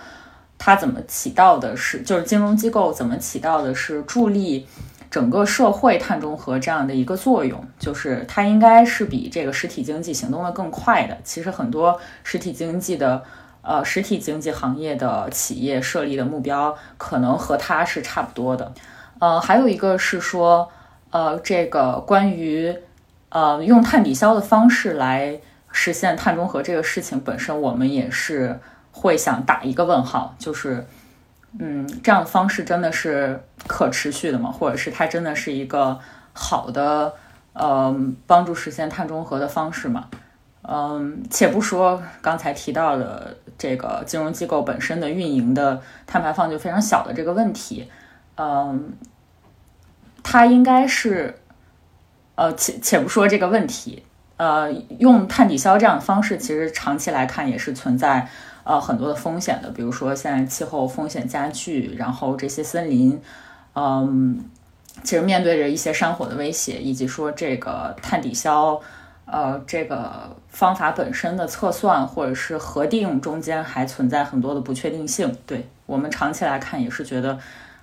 [0.58, 4.66] 它怎么起到的是，就是金融机构怎么起到的是助力
[5.12, 11.18] 整个社会碳中和这样的一个作用，就是它应该是比这个实体经济行动的更快的。
[11.24, 13.22] 其实很多实体经济的
[13.62, 18.72] 呃实体经济行业的企业设立的目标，可能和它是差不多的。
[19.20, 20.70] 呃，还有一个是说，
[21.12, 22.76] 呃，这个关于，
[23.30, 25.40] 呃，用碳抵消的方式来
[25.72, 28.60] 实现碳中和这个事情本身，我们也是
[28.92, 30.88] 会想打一个问号，就是，
[31.60, 34.52] 嗯，这样的方式真的是可持续的吗？
[34.52, 36.00] 或者是它真的是一个
[36.34, 37.14] 好的，
[37.54, 40.08] 呃，帮助实现碳中和的方式吗？
[40.62, 47.90] 嗯，且不说刚才提到的这个金融机构本身的运营的碳排放就非常小的这个问题，
[48.36, 48.94] 嗯，
[50.24, 51.40] 它应该是，
[52.36, 54.04] 呃，且且不说这个问题。
[54.38, 58.26] 呃，用碳抵消这样的方式，其实长期来看也是存在
[58.64, 59.70] 呃很多的风险的。
[59.72, 63.22] 比如说现在气候风险加剧，然后这些森林，
[63.76, 64.40] 嗯，
[65.04, 68.80] 其实面对着一些山火的威胁，以及说这个碳抵消，
[69.26, 75.36] 呃，这个方法本身的测算或者是核定中间还存在很多的不确定性。
[75.46, 77.38] 对我们长期来看也是觉得，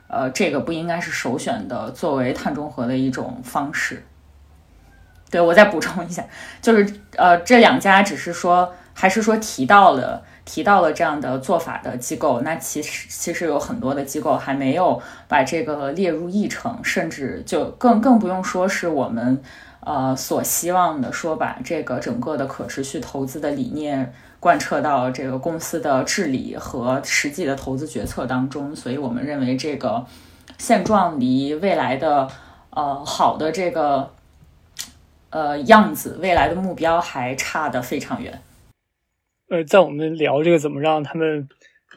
[0.09, 4.05] 呃，这个不应该是首选的作为碳中和的一种方式。
[5.31, 6.25] 对，我再补充一下，
[6.63, 19.43] 就是呃，这两家只是说，还是说提到了提到了这样的做法的机构，那其实其实有很多的机构还没有把这个列入议程，甚至就更更不用说是我们
[19.81, 24.15] 呃所希望的，说把这个整个的可持续投资的理念
[24.47, 30.07] 贯彻到这个公司的治理和实际的投资决策当中，所以我们认为这个
[30.57, 32.29] 现状离未来的
[32.71, 34.13] 呃好的这个。
[35.31, 38.41] 呃，样子未来的目标还差得非常远。
[39.51, 41.49] 呃，在我们聊这个怎么让他们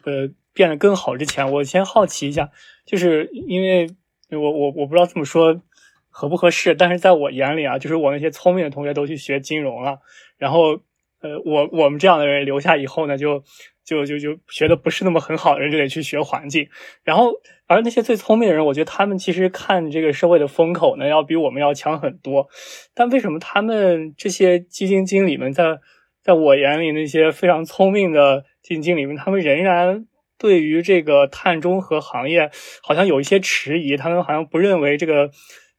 [0.04, 2.50] 呃变得更好之前，我先好奇一下，
[2.84, 3.88] 就是因为
[4.32, 5.62] 我我我不知道这么说
[6.10, 10.00] 合不合适，但是在我眼里啊，就是我那些聪明的同学都去学金融了，
[10.36, 10.80] 然后
[11.20, 13.42] 呃，我我们这样的人留下以后呢，就。
[13.82, 16.68] 就就就学的不是那么很好的人就得去学环境，
[17.02, 17.32] 然后
[17.66, 22.46] 而那些最聪明的人，我觉得他们其实看这个社会的风口呢，要比我们要强很多。
[22.94, 25.80] 但为什么他们这些基金经理们在
[26.22, 30.06] 在我眼里那些非常聪明的基金经理们，他们仍然
[30.38, 32.48] 对于这个碳中和行业
[32.84, 35.30] 好像有一些迟疑，他们好像不认为这个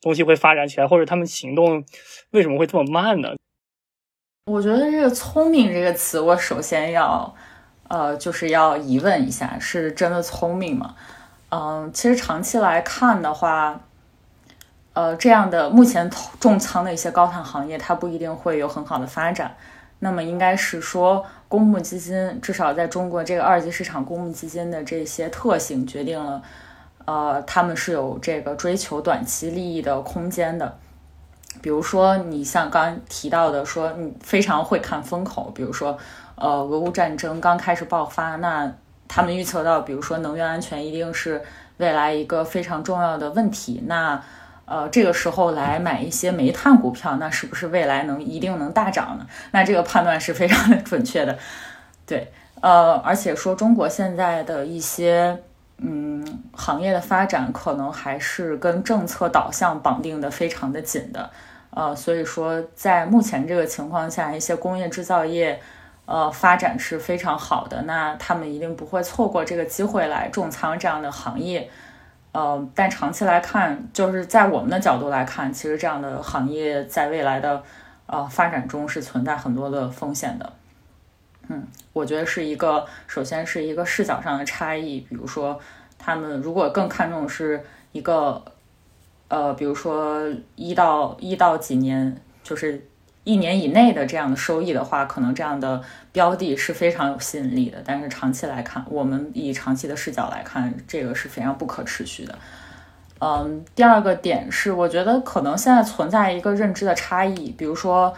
[0.01, 1.85] 东西会发展起来，或者他们行动
[2.31, 3.35] 为什么会这么慢呢？
[4.51, 7.33] 我觉得这个“聪明”这个词，我首先要。
[7.87, 10.95] 呃，就是要疑问一下，是真的聪明吗？
[11.49, 13.81] 嗯，其实长期来看的话，
[14.93, 16.09] 呃，这样的目前
[16.39, 19.53] 重仓的一些高碳行业，它不一定会有很好的发展。
[19.99, 26.41] 那么应该是说，公募基金至少在中国这个二级市场，公募基金的这些特性决定了，
[27.03, 30.77] 呃，他们是有这个追求短期利益的空间的。
[31.61, 35.97] 比如说，你像刚提到的，说你非常会看风口，比如说。
[36.35, 38.73] 呃，俄乌战争刚开始爆发，那
[39.07, 41.39] 他们预测到，比如说能源安全一定是
[41.77, 43.83] 未来一个非常重要的问题。
[43.85, 44.19] 那
[44.65, 49.27] 呃，这个时候来买一些煤炭股票，那是不是未来能一定能大涨呢？
[49.51, 51.37] 那这个判断是非常的准确的。
[52.07, 55.43] 对，呃，而且说中国现在的一些
[55.81, 61.29] 嗯行业的发展，可能还是跟政策导向绑定的非常的紧的。
[61.71, 65.59] 呃，所以说在目前这个情况下，一些工业制造业。
[66.07, 71.69] 呃，发展是非常好的，那他们一定不会错过这个机会来重仓这样的行业。
[72.33, 77.63] 呃，但长期来看，就是在我们的角度来看，其实这样的行业在未来的
[78.07, 80.51] 呃发展中是存在很多的风险的。
[81.49, 85.59] 嗯，我觉得是一个，首先是一个视角上的差异，比如说
[85.97, 88.43] 他们如果更看重是一个，
[89.27, 90.21] 呃，比如说
[90.55, 92.87] 一到一到几年，就是。
[93.23, 95.79] 一年以内的这样的收益的话，可能这样的
[96.11, 97.77] 标的是非常有吸引力的。
[97.85, 102.35] 但是长期来看，我们以长期的视角来看，这个是非常不可持续的。
[103.19, 108.11] 嗯，第二个点是，我觉得可能现在存在一个认知的差异，比如说，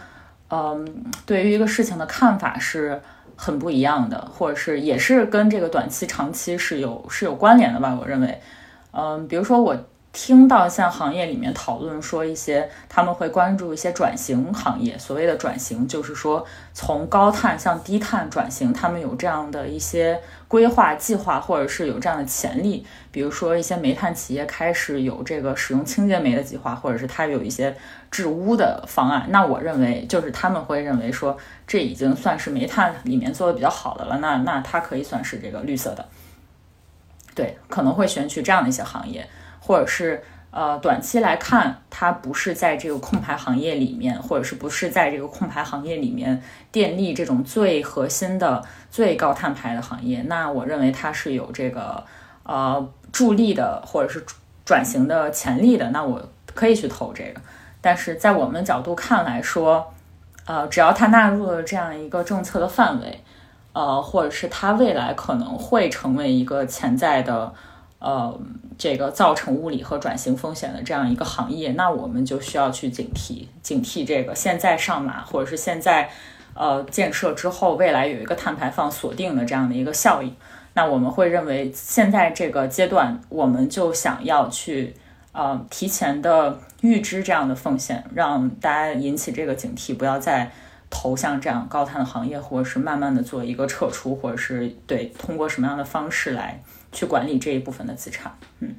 [0.48, 2.98] 嗯，对于一个事情的看法是
[3.36, 7.96] 很不一样的，或者是也是跟这个短期、长期是有是有关联的吧？
[8.00, 8.40] 我认为，
[8.92, 9.76] 嗯，比如说我。
[10.16, 20.20] 听到像行业里面讨论说一些他们会关注一些转型行业，所谓的转型就是说从高碳向低碳转型，他们有这样的一些
[20.54, 22.86] 规划计划，或者是有这样的潜力。
[23.10, 27.76] 比如说一些煤炭企业开始有这个使用清洁煤的计划，或者是它有一些
[28.08, 29.26] 治污的方案。
[29.30, 31.36] 那我认为就是他们会认为说
[31.66, 36.06] 这已经算是煤炭里面做的比较好的了，那那它可以算是这个绿色的。
[37.34, 39.28] 对，可能会选取这样的一些行业。
[39.66, 40.22] 或者是
[40.56, 46.40] 呃，短期来看，它不是在这个控排行业里面，或者是不是在这个控排行业里面，
[46.70, 52.04] 电力这种最核心的、最高碳排的行业，那我认为它是有这个
[52.44, 54.24] 呃助力的，或者是
[54.64, 56.22] 转型的潜力的，那我
[56.54, 57.40] 可以去投这个。
[57.80, 59.92] 但是在我们角度看来说，
[60.46, 63.24] 呃，只要它纳入了这样一个政策的范围，
[63.72, 67.52] 呃，或者是它未来可能会成为一个潜在的，
[68.04, 68.38] 呃，
[68.76, 76.10] 这个造成物理和转型风险的这样一个行业，那我们就需要去警惕，警惕这个现在上马，或者是现在，
[76.52, 80.36] 呃，建设之后未来有一个碳排放锁定的这样的一个效应。
[80.74, 84.94] 那我们会认为，现在这个阶段，我们就想要去。
[85.36, 90.48] 呃，提前的预知这样的风险，让大家引起这个警惕，不要再
[90.88, 96.62] 投向这样高碳的行业，或者是慢慢的做一个撤出，或者是对通过什么样的方式来
[96.94, 98.38] 去管理这一部分的资产。
[98.60, 98.76] 嗯，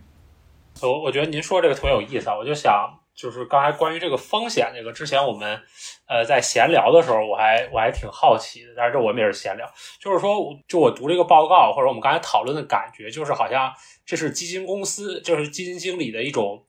[0.81, 5.61] 我我觉得您说这个特别有意思啊，我就想就是刚才关于这个风险这个，之前我们
[6.07, 13.71] 呃在闲聊的时候，我还我还挺好奇的，但是这我们也是闲聊，就是说就我读这个报告，或者我们刚才讨论的感觉，就是好像。
[14.07, 16.63] 这是基金公司，就是基金经理的一种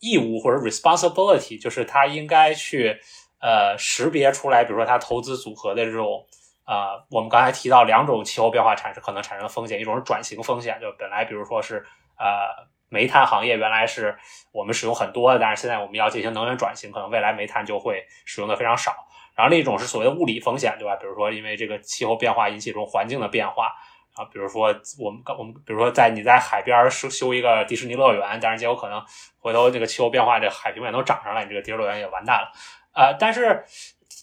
[0.00, 2.98] 义务或者 responsibility，就是他应该去
[3.40, 6.26] 呃识别出来，比如说他投资组合的这种
[6.70, 11.84] 啊，我们刚才提到两种气候变化产生可能产生的风险，一种是转型风险，就本来比如说是
[12.16, 14.16] 呃煤炭行业原来是
[14.52, 18.94] 我们使用很多的，但是现在我们要进行能源转型，可能未来煤炭就会使用的非常少。
[19.34, 20.94] 然后另一种是所谓的物理风险，对吧？
[20.94, 23.74] 比如说因为这个气候变化引起这种环境的变化。
[24.14, 24.66] 啊，比如说
[24.98, 29.02] 我们我们比如说在你在海边修修一个迪士尼乐园，但是结果可能
[29.38, 32.52] 回头这个气候变化，这海平面都涨上来，你这个迪士尼乐园也完蛋了。
[32.92, 33.64] 呃，但是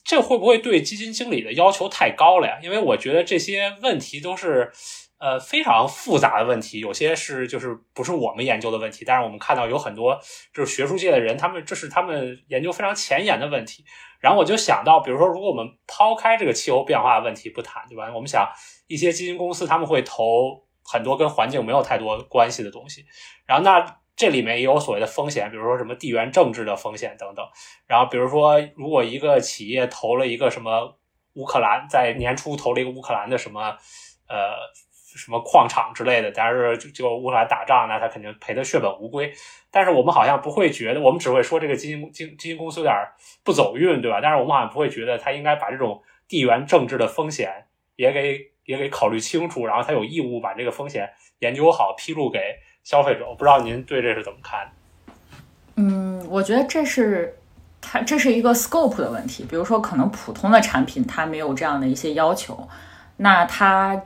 [0.07, 2.57] 这会不会对基金经理的要求太高了呀？
[2.63, 4.71] 因为我觉得这些问题都是
[5.19, 10.17] 呃非常复杂的问题，有些是就是不是我们研究的问题，但是我们看到有很多
[10.53, 13.83] 就是学术界的人，他们这是他们研究非常前沿的问题。
[14.19, 18.09] 然后我就想到，比如说如果我们抛开这个气候变化问题不谈，对吧？
[18.15, 18.49] 我们想。
[18.87, 23.03] 一些基金公司他们会投很多跟环境没有太多关系的东西，
[23.45, 27.45] 然后那这里面也有所谓的风险，比如说什么地缘政治的风险等等。
[27.85, 30.97] 然后比如说，如果一个企业投了一个什么
[31.35, 33.77] 乌克兰，在年初投了一个乌克兰的什么
[34.27, 34.55] 呃
[35.15, 39.31] 什么矿场之类的，但是就就乌克兰打仗，那他肯定赔的血本无归。
[39.69, 42.95] 但是我们好像不会觉得，我们只会说这个基金基基金公司有点
[43.43, 44.19] 不走运，对吧？
[44.19, 48.57] 但是我们好像不会觉得他应该把这种地缘政治的风险也给。
[48.67, 52.37] 也给考虑清楚，然后他有义务把这个风险研究好，披露给
[52.87, 53.27] 消费者。
[53.27, 54.65] 我不知道您对这是怎么看？
[55.75, 57.37] 嗯，我觉得这是
[57.81, 59.43] 它这是一个 scope 的问题。
[59.43, 62.65] 比如说，可能普通的产品它没有这样的一些要求，
[63.17, 64.01] 那他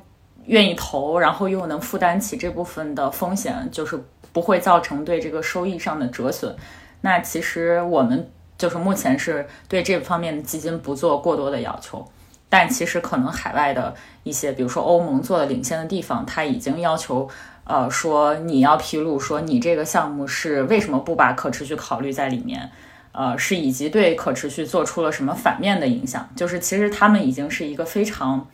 [0.45, 6.55] 愿意投，然后又能负担起这部分的风险，就是不会造成对这个收益上的折损。
[7.01, 12.03] 那其实我们就是目前是对这方面的基金不做过多的要求。
[12.49, 17.29] 但其实可能海外的一些，比如说欧盟做的领先的地方，它已经要求，
[17.71, 22.69] 呃，说你要披露说你这个项目是为什么不把可持续考虑在里面，
[23.13, 28.45] 呃，是以及对可持续做出了什么反面的影响，就是其实他们已经是一个非常，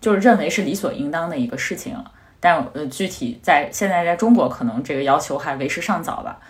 [0.00, 2.10] 就是认为是理所应当的一个事情了。
[2.40, 6.40] 但呃，具体在现在在中国，可能这个要求还为时尚早吧。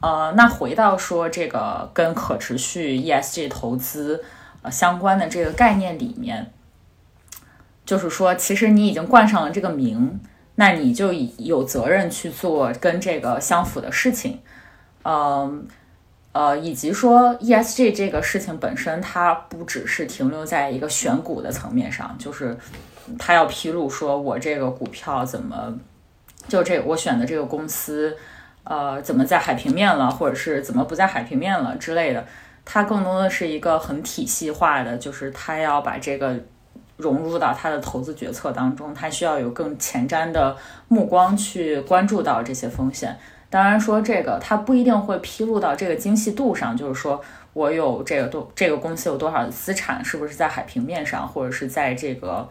[0.00, 4.24] 呃，那回到说这个跟可持续 ESG 投资。
[4.62, 6.50] 呃，相关的这个概念里面，
[7.86, 10.18] 就是说，其实你已经冠上了这个名，
[10.60, 14.40] 那你就有责任去做跟这个相符的事情。
[15.04, 15.64] 嗯，
[16.32, 22.58] 呃，以及说 ESG 这个事情本身，它不只是停留在一个选股的层面上，就是
[23.16, 25.78] 它要披露说我这个股票怎么，
[26.48, 28.16] 就这我选的这个公司，
[28.64, 32.26] 呃，怎么在海平面了，或者是怎么不在海平面了之类的。
[32.64, 36.36] 它更多的是一个很体系化的，就是它要把这个
[36.98, 40.54] 融入到他的投资决策当中，他需要有更前瞻的
[40.88, 43.16] 目光去关注到这些风险。
[43.48, 47.18] 当然说这个他不一定会披露到这个精细度上，就是说
[47.54, 52.46] 我有这个多这个公司有多少的资产，是不是在海平面上，或者是在这个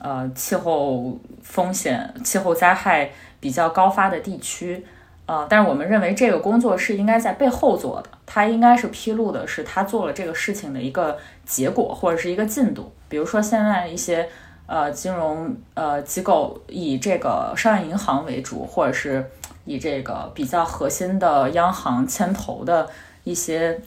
[0.00, 4.84] 呃气候风险、气候灾害比较高发的地区。
[5.26, 11.16] 呃，但是我们认为这个工作是应该在背后做的，它应该是披露的是他做了这个事情的一个
[11.46, 12.92] 结果或者是一个进度。
[13.08, 14.28] 比如说现在一些
[14.66, 19.24] 呃金融呃机构以这个商业银行为主，或者是
[19.64, 22.86] 以这个比较核心的央行牵头的
[23.24, 23.80] 一些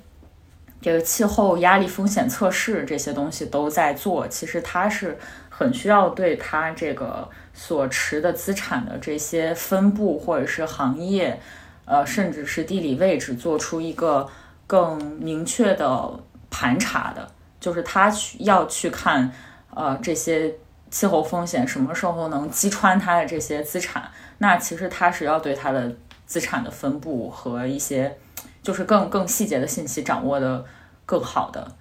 [0.81, 5.17] 这个气候压力风险测试这些东西都在做，其实它是
[5.49, 7.29] 很需要对它这个。
[7.53, 11.37] 所持的资产的这些分布，或者是行业，
[11.91, 14.25] 呃，甚至是地理位置，做出一个
[14.65, 16.09] 更明确的
[16.49, 17.29] 盘查的，
[17.59, 19.29] 就是他去要去看，
[19.75, 20.55] 呃，这些
[20.89, 25.93] 气候风险什么时候能击穿他的这些资产，那其实他是要对他的
[26.25, 28.17] 资产的分布和一些，
[28.63, 30.63] 就是更更细节的信息掌握的
[31.05, 31.75] 更好的。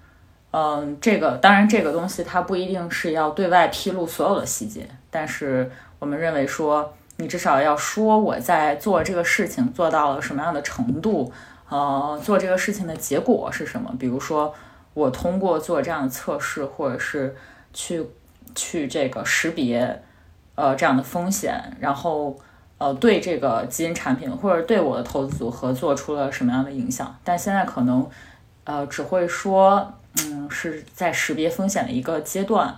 [0.50, 11.30] 嗯，这个当然这个东西它不一定是要对外披露所有的细节，但是我们认为说，你至少要说我在做这个事情做到了什么样的程度，
[11.68, 13.94] 呃，做这个事情的结果是什么？
[13.98, 14.52] 比如说
[14.94, 17.36] 我通过做这样的测试，或者是
[17.74, 18.04] 去
[18.54, 20.02] 去这个识别
[20.54, 22.36] 呃这样的风险，然后
[22.78, 27.14] 呃对这个基因产品或者对我的投资组合做出了什么样的影响？
[27.22, 28.08] 但现在可能
[28.64, 29.92] 呃只会说。
[30.24, 32.76] 嗯，是在识别风险的一个阶段，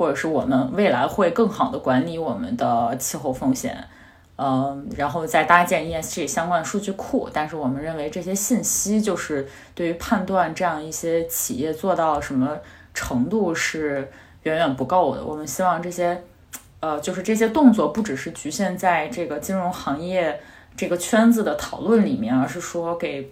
[0.00, 3.76] 或者是我们未来会更好的管理我们的气候风险，
[4.36, 7.28] 嗯，然后再搭建 ESG 相关数据库。
[7.30, 12.56] 但是我们认为这些信息就是对于判断这样一些企业做到什么
[12.94, 14.10] 程度是
[14.44, 15.22] 远远不够的。
[15.22, 16.24] 我们希望这些，
[16.80, 20.40] 呃，就是这些动作不只是局限在这个金融行业
[20.74, 23.30] 这个圈子的讨论里面，而是说给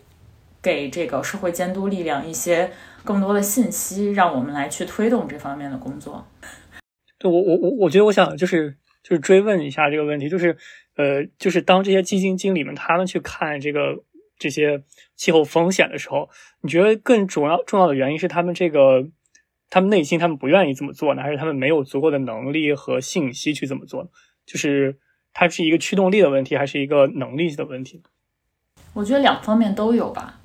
[0.61, 2.71] 给这个社会监督力量一些。
[3.05, 6.27] 更多的信息，让我们来去推动这方面的工作。
[7.19, 10.57] 对我，我我我觉得，我想就是就是追问一下这个问题，就是
[10.97, 14.05] 呃，就是当这些基金经理们他们去看这个
[14.39, 14.83] 这些
[15.17, 16.29] 气候风险的时候，
[16.61, 19.09] 你觉得更主要重要的原因是他们这个
[19.71, 24.11] 他们内心他们不愿意这么做呢，还是他们没有足够的能力和信息去这么做？
[24.47, 24.99] 就是
[25.33, 28.03] 它是一个驱动力的问题，还是一个能力的问题？
[28.95, 30.41] 我觉得两方面都有吧。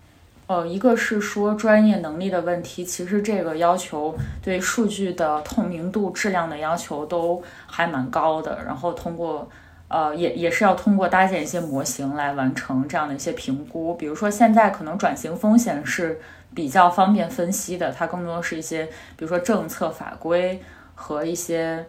[0.45, 8.59] 呃，一个是说专业能力的问题，其实这个要求对数据的透明度、质量的要求都还蛮高的。
[8.65, 9.49] 然后通过，
[9.87, 13.95] 呃，也也是要通过搭建一些模型来完成这样的一些评估。
[13.95, 16.19] 比如说现在可能转型风险是
[16.53, 18.85] 比较方便分析的，它更多是一些，
[19.15, 20.61] 比如说政策法规
[20.93, 21.85] 和一些，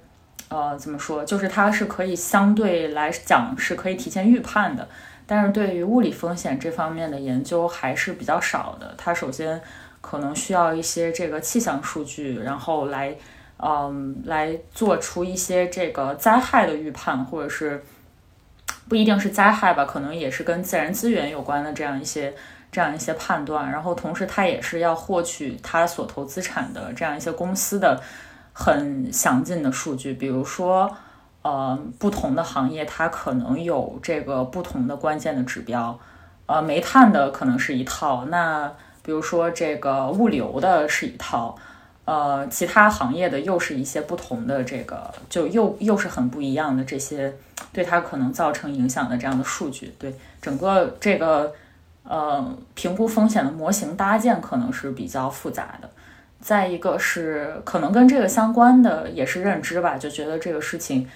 [0.48, 4.88] 呃，怎么说，就是它是可以相对来讲是可以提前预判的。
[5.26, 8.94] 但是对于物理风险这方面的研究还是比较少的。
[8.98, 9.60] 它首先
[10.02, 13.16] 可能需要一些这个气象数据，然后来，
[13.56, 17.82] 嗯，来做出一些这个灾害的预判，或者是
[18.88, 22.34] 不一定是灾害吧，可能也是跟自然资源有关的这样一些
[22.70, 23.72] 这样一些判断。
[23.72, 27.98] 然后同时，它也是要获取它所投资产的这样一些公司的
[28.52, 30.94] 很详尽的数据，比如说。
[31.44, 35.98] 呃，不同的行业它可能有这个不同的关键的指标，
[36.46, 38.72] 呃，煤炭的可能是一套，那
[39.02, 41.54] 比如说这个物流的是一套，
[42.06, 47.34] 呃，其他行业的又是一些不同的这个，就又又是很不一样的这些
[47.74, 51.52] 对它可能造成影响的这样的数据，对整个这个
[52.04, 55.90] 呃评估风险的模型搭建可能是比较复杂的。
[56.40, 61.06] 再一个是可能跟这个相关的也是认知吧，就觉得这个事情。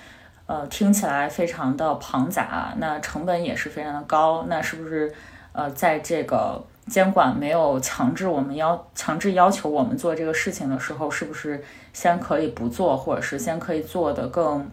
[0.49, 4.47] 呃，听起来非常的庞杂，那成本也是非常的高。
[4.49, 5.13] 那是不是
[5.53, 14.67] 呃，在这个监管没有强制我们要强制要求我们做这个事情的时候，是不是先可以不做，或者是先可以做的更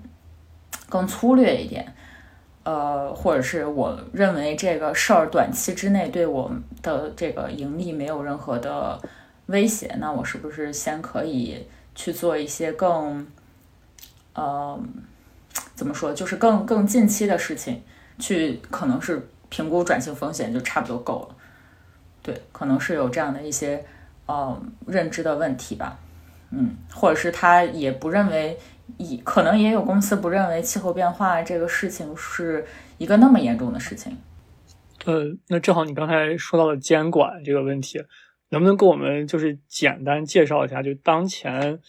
[0.88, 1.93] 更粗略一点？
[2.63, 6.49] 呃，或者是我认为这个事儿短期之内对我
[6.82, 8.97] 的这个盈利没有任何的
[9.47, 13.28] 威胁，那我是不是先可以去做一些更
[14.32, 14.80] 呃？
[15.76, 16.14] 怎么说？
[16.14, 17.82] 就是更更近期的事情，
[18.18, 21.36] 去可能是评估转型风险就差不多够了。
[22.22, 23.84] 对，可能是有这样的一些
[24.26, 25.99] 呃认知的问题吧。
[26.51, 28.58] 嗯，或者是他也不认为，
[28.97, 32.66] 以可能也有公司不认为气候变化这个事情是
[32.97, 34.18] 一个那么严重的事情。
[35.06, 38.01] 呃，那正好你刚才说到了监管这个问题，
[38.49, 41.80] 能不能给我们就是简单介绍一下，就当前？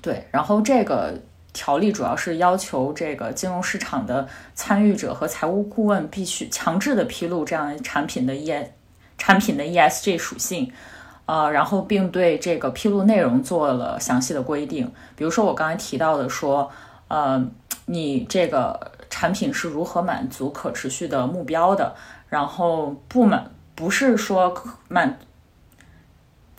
[0.00, 1.20] 对，然后这个。
[1.52, 8.70] 条例主要是要求这个金融市场的参与者和财务顾问必须强制的披露这样产品的 E
[9.18, 10.72] 产品的 ESG 属性，
[11.26, 14.90] 呃，然后并对这个披露内容做了详细的规定。
[15.14, 16.70] 比如说我刚才提到的说，
[17.08, 17.44] 呃，
[17.86, 21.94] 你这个产品是如何满足可持续的目标的，
[22.28, 24.54] 然后不满不是说
[24.88, 25.18] 满。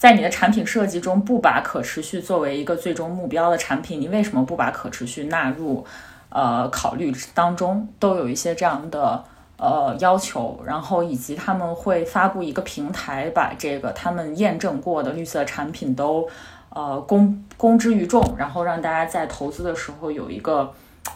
[0.03, 5.85] 在你的产品设计中不把可持续作为一个最终目标的产品，你为什么不把可持续纳入
[6.27, 7.87] 呃考虑当中？
[7.99, 9.23] 都有一些这样的
[9.55, 16.27] 呃要求，然后以及他们会发布一个平台，把这个他们验证过的绿色产品都
[16.67, 20.69] 呃公公之于众，然后让大家在投资的时候有一个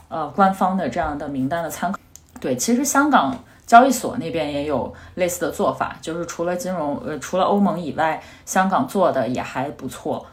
[0.07, 1.99] 呃官方的这样的名单的参考。
[2.39, 3.37] 对，其实香港。
[3.67, 10.25] 交易所那边也有类似的做法，就是除了金融，呃，除了欧盟以外，香港做的也还不错。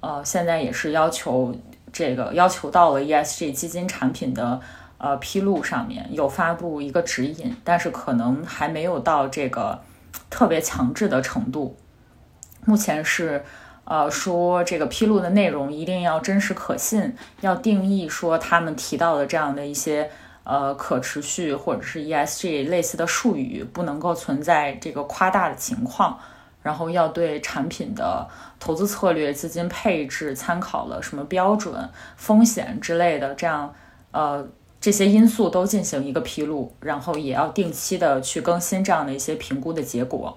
[0.00, 1.54] 呃，现在也是要求
[1.92, 4.60] 这个要求到了 ESG 基金产品的
[4.98, 9.80] 呃披露上面有发布一个指引，但是可能还没有到这个
[10.28, 11.76] 特别强制的程度。
[12.64, 13.44] 目前是
[13.84, 20.10] 呃说这个披露的内容一定要真实可信，要定义说他们提到的这样的一些。
[20.42, 26.18] 呃，可持续或者是 ESG 类似的术语不能够存在这个夸大的情况，
[26.62, 28.26] 然后要对产品的
[28.58, 33.72] 投资策略、资金配置参考了什么标准、风险之类的，这样
[34.12, 34.48] 呃
[34.80, 40.36] 这些因素都进行一个披露，然后也要定期的去更新这样的一些评估的结果。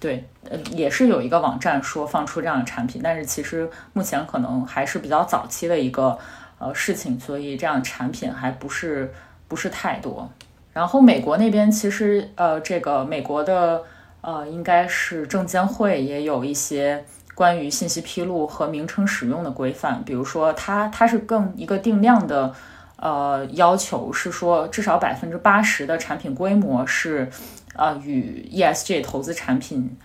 [0.00, 6.18] 对，呃，也是有一个网站说放出这样的产品，但是其实目前可能还是比较早期的一个
[6.58, 9.14] 呃事情，所以这样产品还不是。
[9.48, 10.28] 不是太多，
[10.72, 13.82] 然后美国那边其实呃，这个美国的
[14.20, 22.52] 呃，应该是证监会也有一些关于信息披露和名称使用的规范，比如说它它是更一个定量的
[22.96, 27.30] 呃要求，是说至少百分之八十的产品规模是
[27.76, 29.96] 呃与 ESG 投资产品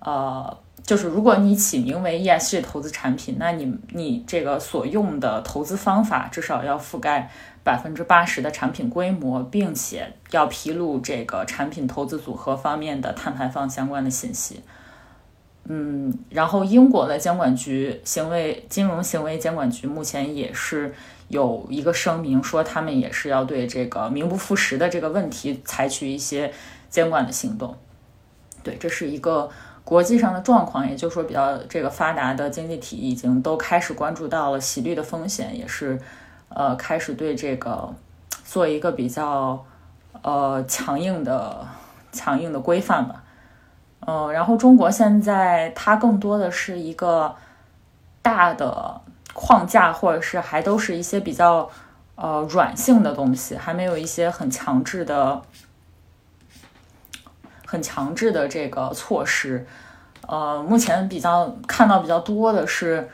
[0.00, 7.30] 呃，就是如果你起名为 ESG 投资产品，那你你这个所用的投资方法至少要覆盖。
[7.62, 14.62] 百分之八十的产品规模，并且要披露这个产品投资组合方面的碳排放相关的信息。
[15.64, 20.92] 嗯，然后英国的监管局行为金融行为监管局目前也是
[21.28, 26.52] 有一个声明，说他们也是要对这个名不副实的这个问题采取一些
[26.88, 27.76] 监管的行动。
[28.64, 29.48] 对，这是一个
[29.84, 36.00] 国际上的状况，也就是说，比较这个发达的经济体已经都开始关注到了洗绿的风险，也是。
[36.52, 37.94] 呃，开始对这个
[38.44, 39.64] 做一个比较
[40.22, 41.64] 呃强硬的
[42.10, 43.22] 强硬的规范吧。
[44.04, 47.32] 嗯，然后中国现在它更多的是一个
[48.20, 49.00] 大的
[49.32, 51.70] 框架，或者是还都是一些比较
[52.16, 55.40] 呃软性的东西，还没有一些很强制的
[57.64, 59.64] 很强制的这个措施。
[60.26, 63.08] 呃，目前比较看到比较多的是。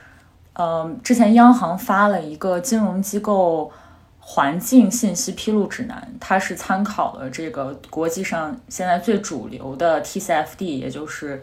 [0.58, 3.70] 嗯，之前央行发了一个金融机构
[4.18, 11.42] 环境信息披露指南，它是参考了这个国际上现在最主流的 TCFD，也就是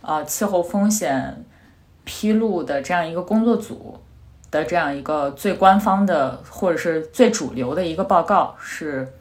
[0.00, 1.44] 呃气候风险
[2.04, 4.00] 披露的这样一个工作组
[4.50, 9.12] 的这样一个最官方的或者是最主流的一个报告，是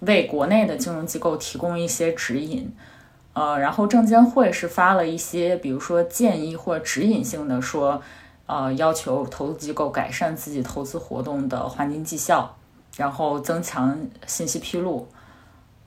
[0.00, 2.74] 为国内的金融机构提供一些指引。
[3.34, 8.00] 呃，然后证监会是发了一些，比如说建议或指引性的说。
[8.50, 12.58] 呃，要求投资机构改善自己投资活动的环境绩效，
[12.96, 13.96] 然后增强
[14.26, 15.08] 信息披露，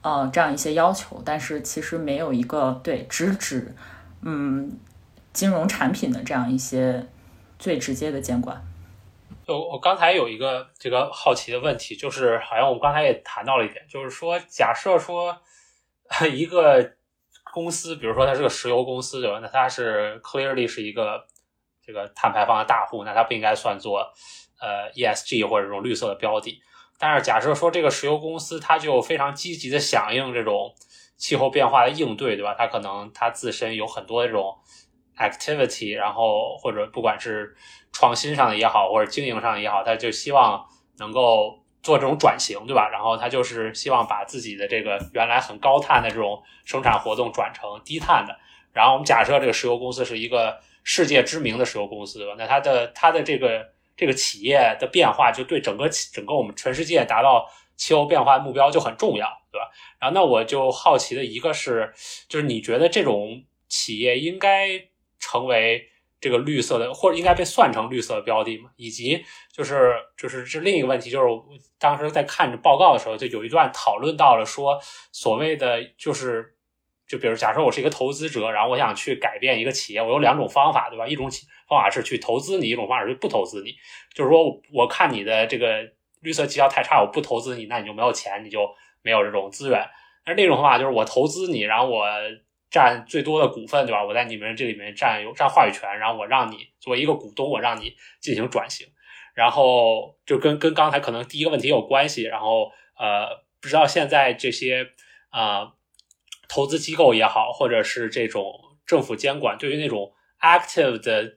[0.00, 3.76] 呃，这样一些要求，但是其实没有一个对直指，
[4.22, 4.78] 嗯，
[5.34, 7.06] 金融产品的这样一些
[7.58, 8.58] 最直接的监管。
[9.46, 15.36] 就我刚才有一个这个好奇的问题，就是好像我们刚才也谈到了一点，就是说，假设说
[16.32, 16.92] 一个
[17.52, 19.40] 公司，比如说它是个石油公司，对吧？
[19.42, 21.26] 那它是 clearly 是一个。
[21.86, 24.10] 这个碳排放的大户，那它不应该算作
[24.60, 26.60] 呃 ESG 或者这种绿色的标的。
[26.98, 30.72] 但是假设说这个石油公司，它就非常积极的响应这种
[31.16, 32.54] 气候变化的应对，对吧？
[32.56, 34.56] 它可能它自身有很多这种
[35.18, 37.54] activity，然后或者不管是
[37.92, 40.64] 创新上的也好，或者经营上的也好，它就希望
[40.98, 42.88] 能够做这种转型，对吧？
[42.88, 48.34] 然后它就是希望把自己的这个原来很高碳的这种生产活动转成低碳的。
[48.72, 50.58] 然后我们假设这个石油公司是一个。
[50.84, 52.34] 世界知名的石油公司，吧？
[52.36, 53.66] 那它的它的这个
[53.96, 59.70] 这个企业的变化，就对整个整个我们全世界达到气候变化目标就很重要，对吧？
[59.98, 61.92] 然后那我就好奇的一个是，
[62.28, 64.68] 就是你觉得这种企业应该
[65.18, 65.88] 成为
[66.20, 68.68] 这个绿色的，或者应该被算成绿色的标的吗？
[68.76, 71.42] 以及就是就是这另一个问题，就是我
[71.78, 74.78] 当时在看着报告的时候，就有一段讨论到了说，
[75.12, 76.53] 所谓的就是。
[77.06, 81.06] 就比如，假设我是一个投资者，然后我想去改变一个企业，我有两种方法，对吧？
[81.06, 81.28] 一种
[81.68, 83.74] 方法是去投资你，一种方法是不投资你。
[84.14, 85.90] 就是说我看你的这个
[86.20, 88.68] 绿色绩效太差，我不投资你，那你就没有钱，你就
[89.02, 89.86] 没有这种资源。
[90.24, 92.06] 但是另一种方法就是我投资你，然后我
[92.70, 94.02] 占最多的股份，对吧？
[94.02, 98.86] 我在你们这里面占有占话语权，然后我让你作为一个股东，我让你进行转型。
[99.34, 102.22] 然后就跟跟刚才可能第一个问题有关系。
[102.22, 103.26] 然后呃，
[103.60, 104.92] 不知道现在这些
[105.28, 105.72] 啊
[106.48, 108.52] 投资机构也好，或者是这种
[108.86, 111.34] 政府监管，对于那种 active 的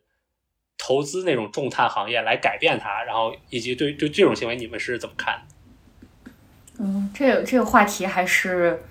[0.78, 5.42] 投资那种重碳行业来改变它，然后以及对对这种行为，你们是怎么看？
[6.80, 8.84] 嗯，这个这个话题还是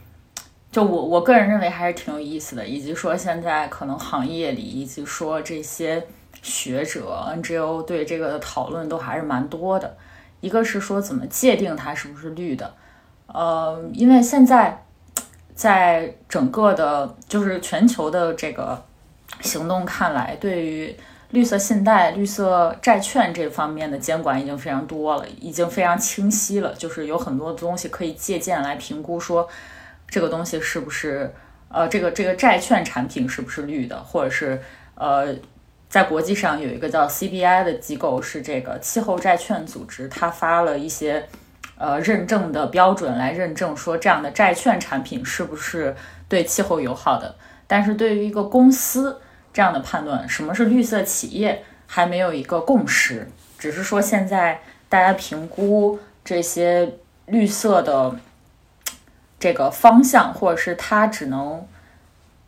[0.72, 6.06] 就我我个人认为还是挺有意思的，以及说现在可能行业里，以及说这些。
[6.42, 9.96] 学者 NGO 对这个的讨论都还是蛮多的。
[10.40, 12.76] 一个是说怎么界定它是不是绿的，
[13.26, 14.85] 呃，因为现在
[15.56, 18.80] 在整个的，就是全球的这个
[19.40, 20.94] 行动看来，对于
[21.30, 26.72] 绿色信贷、绿色债券这方面的监管已经非常多了，已经非常清晰了。
[26.74, 29.48] 就是有很多东西可以借鉴来评估，说
[30.08, 31.34] 这个东西是不是
[31.68, 34.62] 呃，这个这个债券产品是不是绿的，或者是
[34.94, 35.34] 呃。
[35.88, 41.24] 在国际上有一个叫 CBI 的机构，是这个气候债券组织，它发了一些
[41.76, 45.94] 呃认证的标准来认证说这样的债券产品是不是
[46.28, 47.34] 对气候友好的。
[47.66, 49.20] 但是对于一个公司
[49.52, 53.28] 这样的判断，什么是绿色企业，还没有一个共识。
[53.58, 56.94] 只是说现在大家评估这些
[57.26, 58.14] 绿色的
[59.38, 61.66] 这个方向，或者是它只能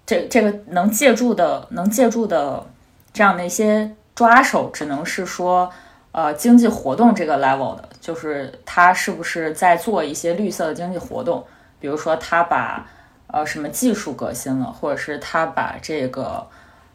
[0.06, 2.66] 这这个能借助的能借助的。
[3.10, 5.72] 这样的一些抓手只能是说，
[6.10, 11.44] 呃，经济活动这个 level 的，就是他是不是在做一些绿色的经济活动，
[11.78, 12.86] 比如说他把
[13.26, 16.46] 呃什么技术革新了，或者是他把这个，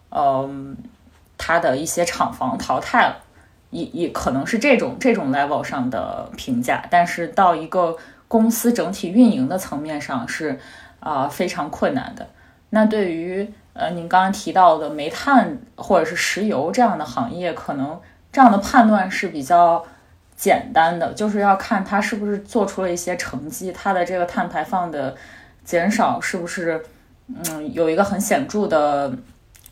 [0.09, 0.75] 嗯，
[1.37, 3.17] 他的一些厂房淘汰了，
[3.69, 7.95] 也也可能是这种这种 level 上的评价，但是到一个
[8.27, 10.59] 公司整体运营的层面上是
[10.99, 12.27] 啊非常困难的。
[12.71, 17.99] 那对于呃，您刚刚提到的煤炭或者是石油这样的行业，可能
[18.33, 19.85] 这样的判断是比较
[20.35, 25.15] 简单的，就是要看他是不是做出了一些成绩，他的这个碳排放的
[25.63, 26.83] 减少是不是
[27.27, 29.13] 嗯有一个很显著的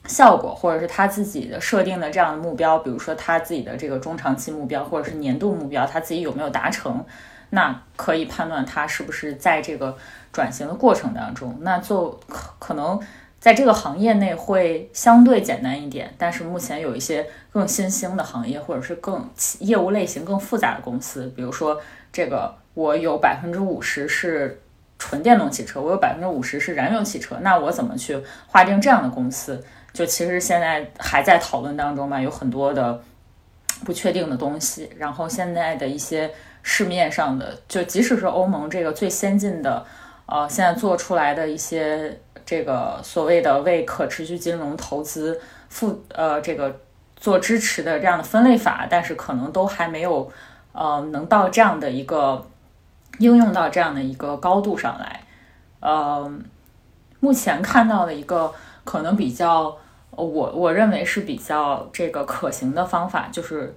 [0.06, 7.04] 效果，或者是他自己的设定的这样的目标，比如说他自己的这个中长期目标或者是年度目标，他自己有没有达成，
[7.50, 9.98] 那可以判断他是不是在这个
[10.32, 13.00] 转型的过程当中，那就可可能。
[13.42, 19.28] 在这个行业内会相对简单一点，但是目前有一些更新兴的行业，或者是更
[19.60, 21.82] 业务类型更复杂的公司，比如说
[22.14, 24.62] 这个我有百分之五十是
[25.00, 29.60] 纯电动汽车，我有百分之五十是燃油汽车，那我怎么去划定这样的公司？
[29.92, 33.02] 就其实现在还在讨论当中嘛，有很多的
[33.84, 34.88] 不确定的东西。
[35.00, 36.30] 然后现在的一些
[36.62, 39.84] 市面上的，就即使是欧盟这个最先进的，
[40.26, 42.20] 呃，现在做出来的一些。
[42.44, 46.76] 这个所谓的为可持续金融投资负呃这个
[47.16, 50.30] 做支持的这样的分类法，但是可能都还没有
[50.74, 52.46] 呃能到这样的一个
[53.20, 55.22] 应用到这样的一个高度上来。
[55.80, 56.30] 呃，
[57.22, 58.52] 目前看到的一个
[58.84, 59.78] 可能比较
[60.10, 63.74] 我我认为是比较这个可行的方法，就是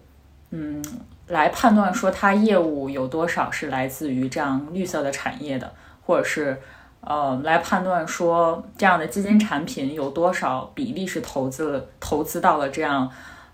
[0.50, 0.82] 嗯
[1.28, 5.72] 来判断说它业务有多少是来自于这样绿色的产业的，
[6.04, 6.60] 或者是。
[7.06, 13.06] 呃，来判断说这样的基金产品有多少比例是投资投资到了这样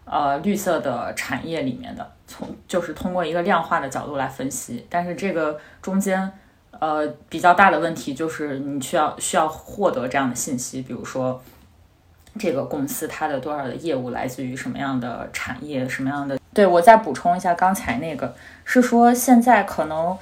[0.04, 4.86] 呃绿色的产业里面的，从就是通过一个量化的角度来分析。
[4.88, 6.32] 但是这个中间
[6.78, 11.42] 呃比较大的问题就是你需要需要获得这样的信息，比如说
[12.38, 16.38] 这个公司它的多少的业务来自于什么样的产业，什么样的？
[16.54, 18.32] 对我再补充一下，刚才那个
[18.64, 20.16] 是说现在可能。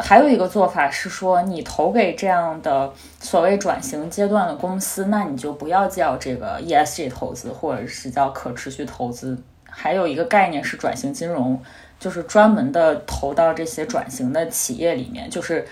[0.00, 9.36] 还有一个做法是说，你投给这样的所谓转型阶段的公司，那你就不要叫这个 ESG 投资，或者是叫可持续投资。
[9.68, 11.60] 还有一个概念是转型金融，
[11.98, 15.66] 就是专门的投到这些转型的企业里面，就是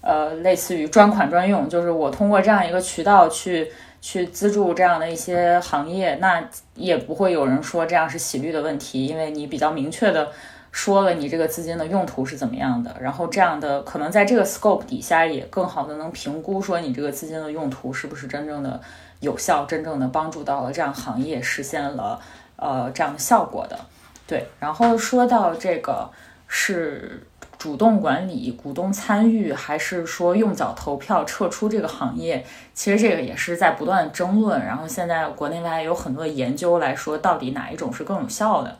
[0.00, 3.70] 呃，类似于专款专用，就是我通过这样一个渠道去
[4.00, 6.42] 去资助这样的一些行业，那
[6.76, 10.30] 也不会有人说这样是洗绿的问题，因为你比较明确的。
[10.72, 18.80] 说了你这个资金的用途是怎么样的，然后这样的可能在这个 scope 底下也更好的能评估说你这个资金的用途是不是真正的
[19.18, 22.20] 有效，真正的帮助到了这样行业实现了
[22.56, 23.78] 呃这样的效果的。
[24.26, 26.08] 对，然后说到这个
[26.46, 27.26] 是
[27.58, 34.64] 主动管理、股东参与，还是说用脚投票撤出这个行业，其实这个也是在不断争论。
[34.64, 38.76] 然后现在国内外有很多研究来说，到底哪一种是更有效的。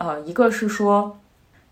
[0.00, 1.18] 呃，一个是说，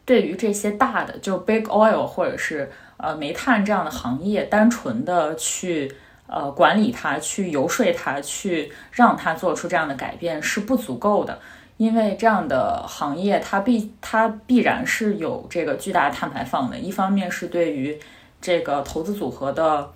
[0.04, 5.94] 对于这些大的，就 big oil 或者是呃煤炭这样的行业，单纯的去
[6.26, 11.38] 呃管理它、去游说它、去让它做出这样的改变是不足够的，
[11.76, 16.76] 因为这样的行业它必它必然是有这个巨大碳排放的。
[16.76, 17.96] 一方面是对于
[18.40, 19.88] 这个投资组合的，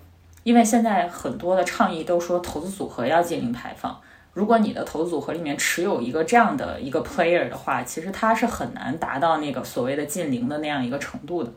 [0.43, 3.99] 因为现在很多的倡议都说投资组合要进零排放。
[4.33, 11.51] 如果你的投资组合里面持有一个这样的一个 player 的话，其实它是很难达到那个所谓的近零的那样一个程度的。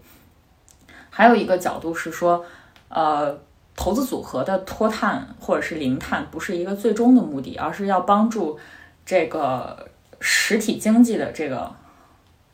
[1.09, 2.45] 还有一个角度是说，
[2.89, 3.39] 呃，
[3.77, 8.59] 投资组合的脱碳或者是零碳不是一个最终的目的，而是要帮助
[9.07, 11.73] 这个实体经济的这个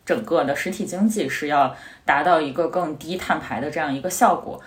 [0.05, 4.61] 整个的实体经济是要达到一个更低碳排的这样一个效果。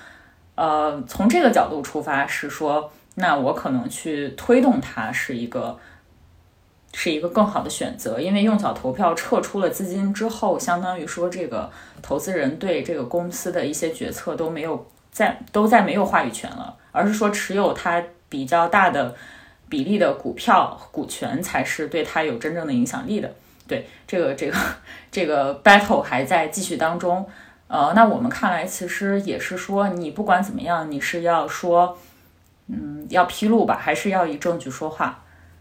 [0.56, 2.91] 呃，从这个角度出发是说。
[3.16, 5.78] 那我可能去推动它是一个，
[6.93, 11.70] 是一个更好的选择，因为用脚投票撤出了资金之后，相当于说这个
[12.01, 19.16] 投资人对这个公司的一些决策都没有在都在没有话语权了，而是说持有它比较大的
[19.70, 23.32] 比例的股票股权才是对它有真正的影响力的。
[23.68, 24.57] 对这个这个
[25.11, 27.28] 这个 battle 还在继续当中。
[27.68, 31.95] 呃，那我们看来其实也是说，你不管怎么样，你是要说。
[32.68, 35.20] 嗯，要披露吧，还是要以证据说话？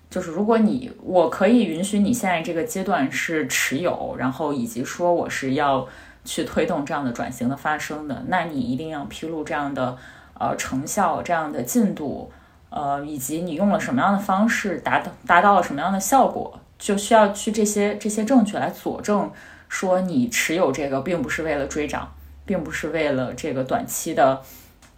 [0.09, 5.89] 就是如果你我可以允许你现在这个阶段是持有，然后以及说我是要
[6.23, 9.97] 去推动这样的转型的发生的，那你一定要披露这样的
[10.39, 12.31] 呃成效、这样的进度，
[12.69, 19.33] 呃，以及你用了什么样的方式达到达到了什么样的效果，就需要去这些这些证据来佐证
[19.69, 22.13] 说你持有这个并不是为了追涨，
[22.45, 24.43] 并不是为了这个短期的。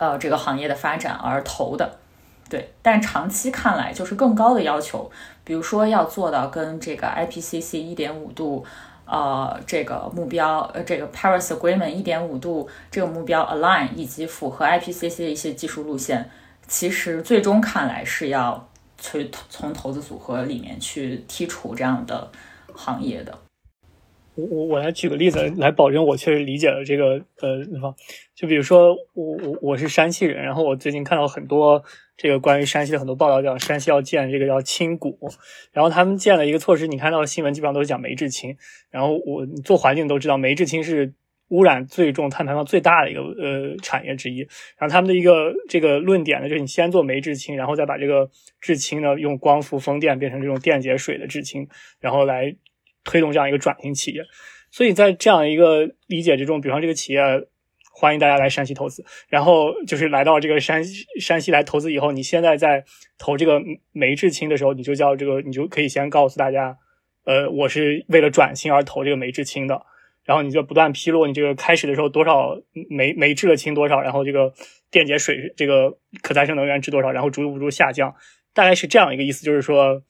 [0.05, 1.99] 呃，这个行业的发展而投的，
[2.51, 5.11] 对，但长期看来就是更高的要求，
[5.45, 8.63] 比如说要做到跟这个 IPCC 一点五度，
[9.07, 16.31] 呃，这个目标，呃，这个 Paris Agreement 一点五度这个目标 align，以及符合 IPCC 的一些技术路线，
[16.69, 22.31] 其实最终看来是要去从投资组合里面去剔除这样的
[22.75, 23.39] 行业的。
[24.37, 27.95] 我我我来举个例子来保证我确实理解了这个呃地方，
[28.35, 31.83] 就比如说我我我是山西人，然后我最近看到很多
[32.17, 35.17] 这个关于山西的很多报道，讲山西要建这个叫青谷，
[35.73, 38.57] 然后他们建了一个措施，你看到的新闻基本上都是讲煤制氢，
[38.91, 41.13] 然后我做环境都知道煤制氢是
[41.51, 44.39] 污染最重、碳排放最大的一个呃产业之一，
[44.77, 48.29] 然后他们的一个这个论点呢，就是你先做煤制氢，然后再把这个
[48.61, 51.69] 制氢呢用光伏风电变成这种电解水的制氢，
[52.01, 52.57] 然后来。
[53.05, 54.25] 推动这样一个转型企业，
[54.71, 57.21] 所以在这样一个理解之中，比方这个企业
[57.93, 60.83] 欢迎大家来山西投资，然后就是来到这个山
[61.21, 62.85] 山西来投资以后，你现在在
[63.19, 66.77] 投这个煤制氢的时候，你就叫这个，你就可以先告诉大家，
[67.25, 69.83] 呃，我是为了转型而投这个煤制氢的，
[70.25, 74.53] 然后你就不断披露你这个开始的时候多少煤煤制的氢多少，然后这个
[74.91, 78.15] 电解水这个可再生能源值多少，然后逐步逐步下降，
[78.53, 80.03] 大概是这样一个意思，就是说，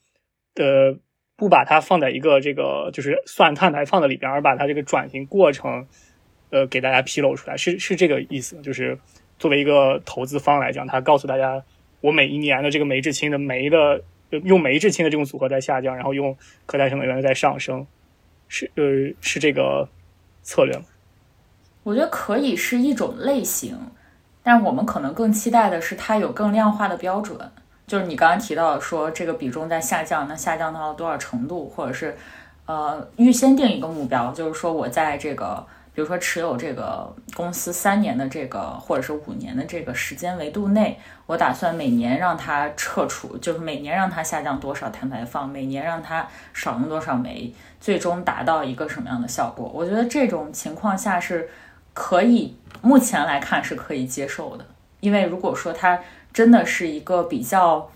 [0.54, 0.98] 呃。
[1.36, 5.86] 不把它放在一个这个就是算碳排放的里边，而把它这个转型过程，
[6.50, 8.56] 呃，给大家披露出来，是是这个意思。
[8.62, 8.98] 就是
[9.38, 11.62] 作为一个投资方来讲，他告诉大家，
[12.00, 14.02] 我每一年的这个煤制氢的煤的
[14.44, 17.86] 用煤制氢的这种组合在下降，然后用可再生能源在上升，
[18.46, 18.84] 是呃
[19.20, 19.88] 是这个
[20.42, 20.84] 策略吗？
[21.82, 23.76] 我觉得可以是一种类型，
[24.42, 27.38] 但我们可能更期待的是它有更量化的标准。
[27.86, 32.16] 就是你刚刚提到说这个比重在下降，那下降到了多少程度，或者是
[32.64, 35.62] 呃预先定一个目标，就是说我在这个
[35.94, 49.70] 比如说持有这个公司三年的这个或者是五年的这个时间维度内，我打算每年让它撤除，就是每年让它下降多少碳排放，每年让它少用多少煤，最终达到一个什么样的效果？
[49.74, 51.50] 我觉得这种情况下是
[51.92, 54.64] 可以，目前来看是可以接受的，
[55.00, 56.00] 因为如果说它。
[56.34, 57.88] 真的是一个比较，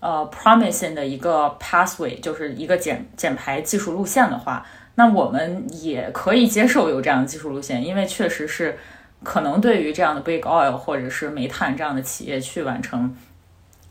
[0.00, 4.66] 呃，promising 的一个 pathway，就是一个减减排技术路线的话，
[4.96, 8.76] 那我们也可以接受有这样的技术路线，因为确实是
[9.22, 13.16] 可能对于这样的 big oil 或者是煤炭这样的企业去完成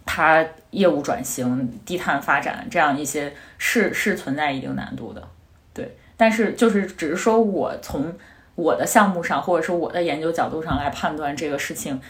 [0.06, 5.26] 它业务转型、低碳发展这样一些是是存在一定难度的，
[5.74, 5.96] 对。
[6.18, 8.14] 但是就是只是说我从
[8.56, 12.02] 我的项目上或者是我的研究角度上来判断这个事情。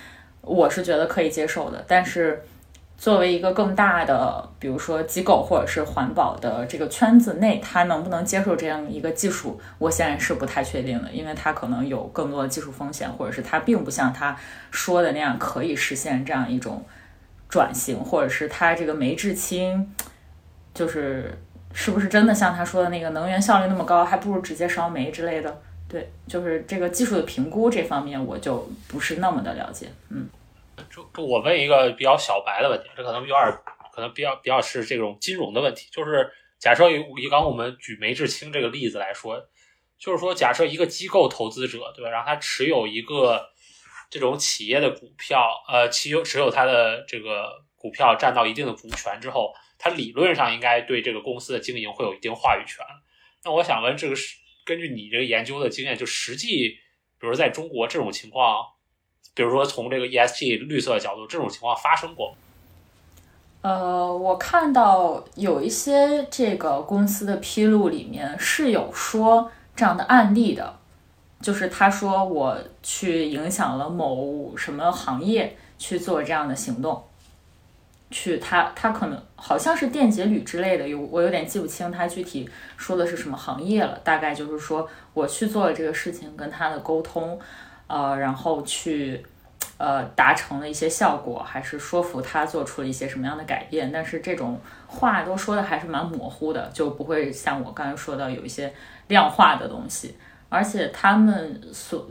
[0.42, 2.44] 我是觉得可以接受的，但是
[2.98, 14.36] 作为一个更大的，比如说机构或者是环保的这个圈子内，他能不能接受这样一个技术，我现在是不太确定的，因为他可能有更多的技术风险，或者是他并不像他
[14.72, 16.84] 说的那样可以实现这样一种
[17.48, 19.94] 转型，或者是他这个煤制氢，
[20.74, 21.38] 就是
[21.74, 25.62] 是不是真的像他说的那个能源效率那么高，还不如直接烧煤之类的。
[25.90, 29.88] 对，就是这个技术的评估这方面，我就不是那么的了解。
[30.12, 30.30] 嗯，
[30.90, 33.58] 这这我问一个比较小白的问题，这可能有点
[33.92, 39.44] 可能比较比较是这种金融的问题，就是假设以以刚我们举梅志清这个例子来说，
[39.98, 43.50] 就是说假设一个机构投资者对吧，然后他持有一个
[44.12, 52.86] 这种企业的股票，呃，持有持有他的这个股票占到一定的股权之后，他理论上应该对这个公司的经营会有一定话语权。
[53.44, 54.36] 那我想问，这个是
[54.70, 56.78] 根据你这个研究的经验，就实际，
[57.20, 58.64] 比如在中国这种情况，
[59.34, 62.36] 比如说从这个 ESG 绿色的角度，这种情况发生过？
[63.62, 70.78] 呃，我看到有一些这个公司的披露里面是有说这样的案例的，
[71.42, 77.09] 就是他说我去影响了某什么行业去做这样的行动。
[78.12, 84.00] 去他他可能好像是电解铝之类的，有我有点记不清他具体说的是什么行业了。
[84.04, 87.40] 大概就是说我去做了这个事情，跟他的沟通，
[87.88, 89.24] 呃，然后去
[89.78, 93.92] 呃达成了一些效果，还是说服他做出了一些什么样的改变。
[93.92, 98.74] 但是这种话都说的还是蛮模糊的，就不会像我刚才说的有一些
[99.08, 100.18] 量化的东西，
[100.50, 102.10] 而且他们所。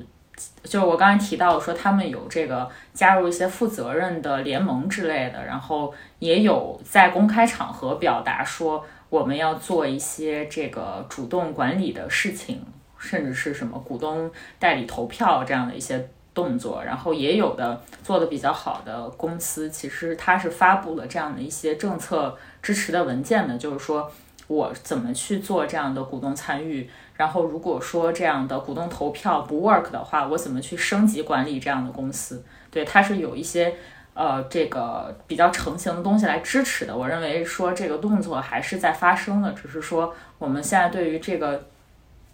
[0.65, 12.63] 就是我刚才提到说，他们有这个加入一些负责任的联盟之类的，然后也有在公开场合表达说我们要做一些这个主动管理的事情，
[12.99, 16.83] 甚至是什么股东代理投票这样的一些动作。
[16.85, 24.11] 然后也有的做的比较好的公司，其实它是发布了这样的一些政策支持的文件的，就是说
[24.47, 26.89] 我怎么去做这样的股东参与。
[27.19, 32.45] 然后，如果说这样的股东投票不 work 的话，我怎么去升级管理这样的公司？
[32.71, 33.75] 对，它是有一些
[34.15, 36.97] 呃这个比较成型的东西来支持的。
[36.97, 41.67] 我认为说这个动作还是在发生的，只是说我们现在对于这个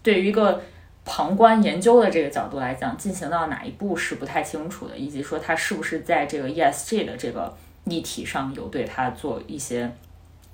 [0.02, 0.60] 对于一个
[1.02, 9.90] 旁观研究的这个角度来讲，进行到哪一步是不太清楚的，以及说它是不是在这个 ESG 的这个议题上有对它做一些，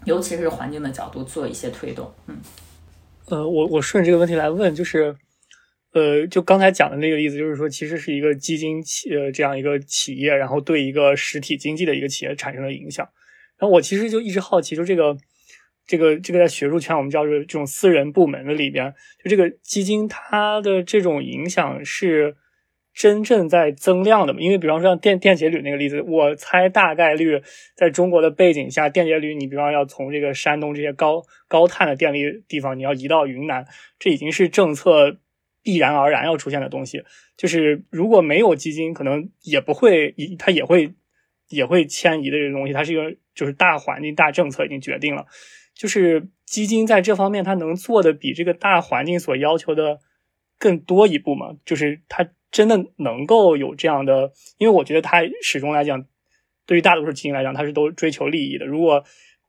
[0.05, 2.37] 尤其是环境的角度做一些推动，嗯。
[3.31, 5.15] 呃，我我顺着这个问题来问，就是，
[5.93, 13.09] 呃，就刚才讲的那个例子，就是说，其实是一个基金企呃这样一个企业，然后对一个实体经济的一个企业产生了影响。
[13.57, 15.17] 然后我其实就一直好奇，就这个
[15.87, 18.93] 这个这个在学术圈我们叫做这种私人部门的里边，
[19.25, 22.37] 就这个基金它的这种影响是。
[22.93, 24.41] 真正在增量的嘛？
[24.41, 27.41] 因为比方说像电电解铝那个例子，我猜大概率
[27.75, 33.65] 在中国的背景下，电解铝你比方要从这个山东这些高高碳的电力地方，你要移到云南，
[33.99, 35.19] 这已经是政策
[35.63, 37.05] 必然而然要出现的东西。
[37.37, 40.93] 就是如果没有基金，可能也不会，它也会
[41.49, 42.73] 也会迁移的这个东西。
[42.73, 45.27] 它是一个就是大环境大政策已经决定了，
[45.75, 50.01] 就是基金在这方面它能做的比这个大环境所要求的
[50.59, 51.55] 更多一步嘛？
[51.65, 52.29] 就是它。
[52.51, 56.05] 真的能够有这样的，因为我觉得他始终来讲，
[56.67, 58.67] 对于大多数基金来讲，他是都追求利益的。
[58.67, 59.05] 如果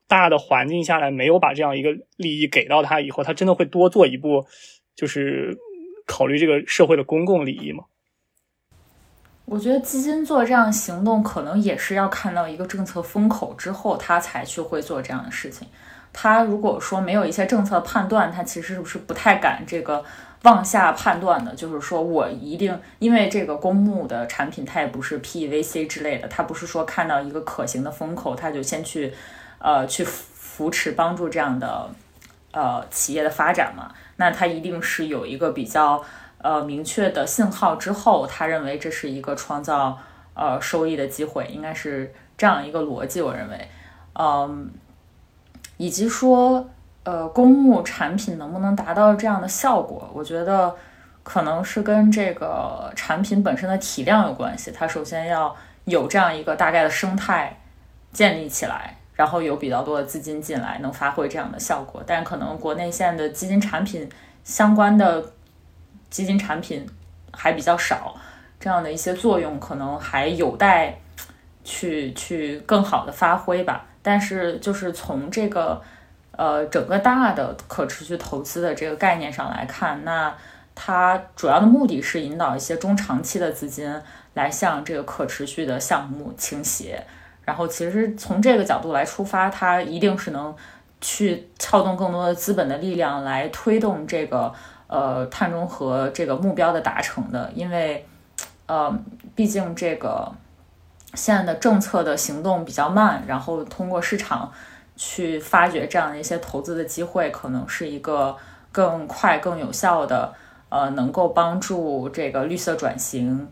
[0.07, 4.45] 大的环境下来没有把这样一个利益给到他以后，他真的会多做一步，
[4.95, 5.57] 就是
[6.05, 7.85] 考虑这个社会的公共利益吗？
[9.45, 15.67] 我觉得基金做这样行动，可能也是要看到一个政策风口之后，他才去会做这样的事情。
[16.13, 20.05] 他如果说没有一些政策判断，他其实是不是不太敢这个。
[20.43, 29.13] 往下判断的，就是说我一定因为这个公募的产品，它也不是 PVC 之类的，它不是说看到一个可行的风口，它就先去，
[29.59, 31.87] 呃，去扶持帮助这样的
[32.53, 33.93] 呃企业的发展嘛。
[34.15, 36.03] 那它一定是有一个比较
[36.39, 39.99] 呃明确的信号之后，他认为这是一个创造
[40.33, 43.21] 呃收益的机会，应该是这样一个逻辑。
[43.21, 43.69] 我认为，
[44.15, 44.71] 嗯，
[45.77, 46.67] 以及说。
[47.03, 50.07] 呃，公募产品能不能达到这样的效果？
[50.13, 50.75] 我觉得
[51.23, 54.69] 可能是跟这个产品本身的体量有关系。
[54.69, 57.59] 它首先要有这样一个大概的生态
[58.13, 62.03] 建立起来，然后有比较多的资金进来，能发挥这样的效果。
[62.05, 64.07] 但可能国内现在的基金产品
[64.43, 65.25] 相关的
[66.11, 66.87] 基金产品
[67.33, 68.15] 还比较少，
[68.59, 70.99] 这样的一些作用可能还有待
[71.63, 73.87] 去去更好的发挥吧。
[74.03, 75.81] 但是就是从这个。
[76.33, 80.33] 呃，整个大的可持续投资的这个概念上来看，那
[80.73, 83.93] 它主要的目的是引导一些中长期的资金
[84.33, 87.05] 来向这个可持续的项目倾斜。
[87.43, 90.55] 然后，其实从这个角度来出发，它一定是能
[91.01, 94.51] 去撬动更多的资本的力量来推动这个
[94.87, 97.51] 呃碳中和这个目标的达成的。
[97.53, 98.07] 因为，
[98.67, 98.97] 呃，
[99.35, 100.31] 毕竟这个
[101.13, 104.49] 现在的政策的行动比较慢，然后通过市场。
[104.95, 108.35] 去发掘这样的一些投资的机会，可能是一个
[108.71, 110.33] 更快、更有效的
[110.69, 113.47] 呃，能够帮助这个绿色转型，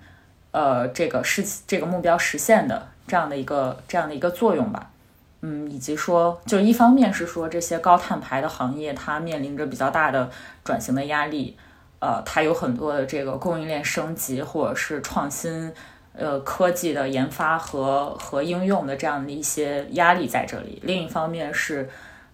[0.51, 4.89] 呃，这个实这个目标实现的这样的一个这样的一个作用吧。
[5.41, 10.29] 嗯，以及说，就一方面是说这些高碳排的行业，它面临着比较大的
[10.65, 11.57] 转型的压力，
[11.99, 15.73] 呃，它有很多的这个供应链升级或者是创新，
[16.19, 20.79] 呃，科技的研发和和应用的这样的一些压力在这里。
[20.83, 21.89] 另一方面是。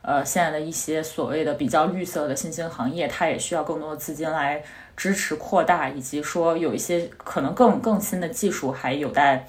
[0.08, 4.64] 呃，现在的一些所谓的比较绿色的新兴行业，它也需要更多的资金来
[4.96, 9.48] 支持扩大，以及说有一些可能更更新的技术还有待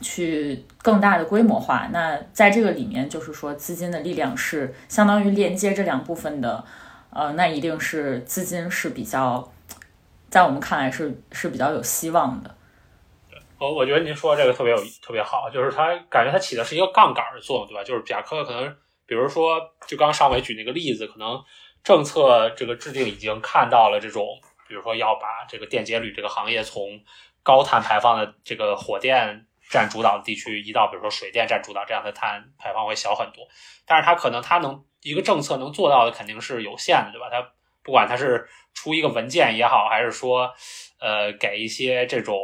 [0.00, 1.86] 去更大的规模化。
[1.92, 6.64] 那在这个里面，就是说资金的力量是相当于连接这两部分的，
[7.10, 9.52] 呃，那一定是资金是比较，
[10.30, 12.54] 在我们看来是是比较有希望的。
[13.58, 17.82] 我我觉得您说这个特别有特别好，就是它感觉它起的是一个杠杆的作用，对吧？
[17.82, 18.76] 就是甲科可能。
[19.06, 21.42] 比如说，就刚上伟举那个例子，可能
[21.82, 24.22] 政策这个制定已经看到了这种，
[24.68, 27.00] 比如说要把这个电解铝这个行业从
[27.42, 33.48] 高碳排放的这个火电占主导的地区移到比如说水电占主导，这样的碳排放会小很多。
[33.86, 37.30] 但是它可能它能一个政策能做到的肯定是有限的，对吧？
[37.30, 37.40] 它
[37.82, 40.52] 不管它是出一个文件也好，还是说
[41.00, 42.38] 呃给一些这种，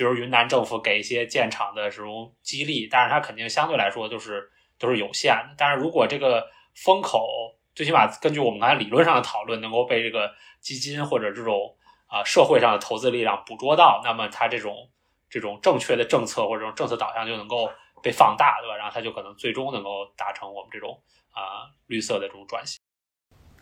[0.00, 4.50] 比如云南政府给一些建厂的这种激励，但是它肯定相对来说就是。
[4.80, 7.28] 都是有限的，但是如果这个风口
[7.74, 11.76] 最起码根据我们刚才理论上的讨论，能够被这个基金或者这种
[12.06, 14.88] 啊社会上的投资力量捕捉到，那么它这种
[15.28, 17.70] 这种正确的政策或者这种政策导向就能够
[18.02, 18.76] 被放大，对吧？
[18.78, 20.98] 然后它就可能最终能够达成我们这种
[21.30, 22.80] 啊绿色的这种转型。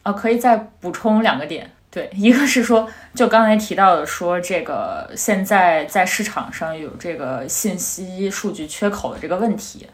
[0.03, 9.87] 啊，可以再补充两个点，对，一个是说，就刚才提到的，说这个现在在市场上有这个信息数据缺口的这个问题。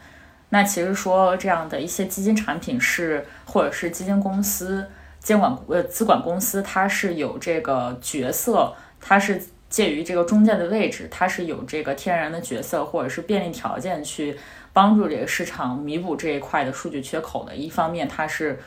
[0.49, 4.87] 那其实说这样的一些基金产品是，或者是基金公司
[5.19, 14.37] 监管呃资管公司，它是有这个角色，它是介于这个中间的位置，它是有这个天然的角色或者是便利条件去
[14.71, 17.55] 帮助这个市场弥补这一块的数据缺口的。
[17.55, 18.61] 一方面，它是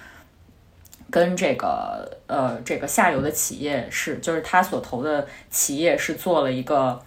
[1.10, 7.00] 跟这个呃这个下游的企业是，就是他所投的企业是做了一个。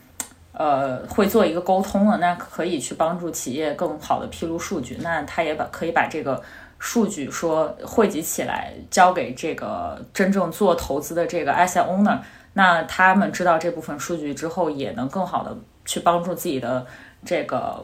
[0.53, 4.97] 呃，会做一个沟通了，那可以去帮助企业更好的披露数据。
[5.01, 6.39] 那他也把可以把这个
[6.77, 12.19] 数据说汇集起来，交给这个真正做投资的这个 asset owner。
[12.53, 16.85] 那他们知道这部分数据之后，也能更好的去帮助自己的
[17.23, 17.83] 这个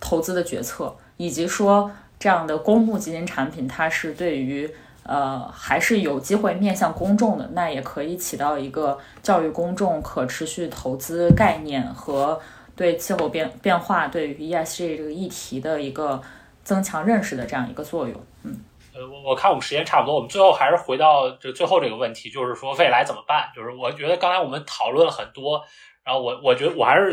[0.00, 4.68] 投资的决策，以及说这样的公募基金产品，它是对于。
[5.08, 12.40] 呃，还是有机会面向公众的，那也可以起到一个教育公众可持续投资概念和
[12.74, 16.20] 对气候变变化、对于 ESG 这个议题的一个
[16.64, 18.20] 增强认识的这样一个作用。
[18.42, 18.56] 嗯，
[18.94, 23.50] 呃，我我看我们时间差不多，我们最后还是回到这最后这个问题，就是说未来怎么办？
[23.54, 25.62] 就是我觉得刚才我们讨论了很多，
[26.02, 27.12] 然后我我觉得我还是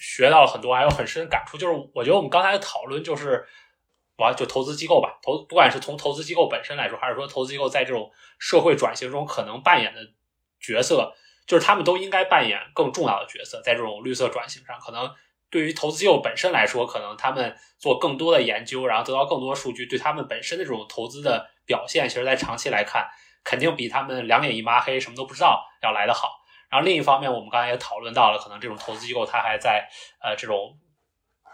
[0.00, 1.58] 学到了很多，还有很深的感触。
[1.58, 3.44] 就是我觉得我们刚才的讨论就是。
[4.18, 10.00] 完就投资机构吧，投不管是从投资机构本身来说，还是说投资机构在这种社会转型中可能扮演的
[10.60, 11.14] 角色，
[11.46, 15.08] 就是他们都应该扮演更重要的角色，在这种绿色转型上，可能
[15.50, 23.08] 对于投资机构本身来说，可能他们做更多的研究，然后得到更多数据，对他们本身的这种投资的表现，其实在长期来看，
[23.44, 26.40] 肯定比他们两眼一抹黑什么都不知道要来得好。
[26.68, 29.88] 然后另一方面，我们刚才也讨论到了，可能这种投资机构它还在
[30.20, 30.76] 呃这种。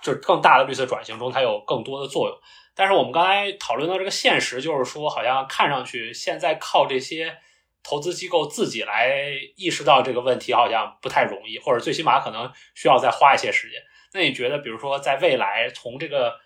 [0.05, 2.39] 就是更大的绿色转型中，它有更多的作用。
[2.75, 7.39] 但是我们刚才讨论到这个现实，就是说，好像看上去现在靠这些
[7.83, 13.81] 投资机构自己来意识到这个问题，好像不太容易，或者最起码可能需要再花一些时间。
[14.13, 16.39] 那你觉得，比如说，在未来，从这个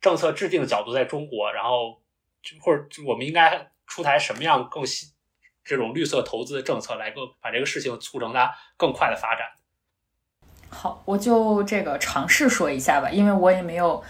[0.00, 2.00] 政策制定的角度，在中国，然后
[2.60, 5.08] 或者我们应该出台什么样更新
[5.64, 9.48] 这种绿色投资的政策，来更把这个事情促成它更快的发展？
[10.72, 14.02] 好，我就这个尝试说一下吧，因为我也没有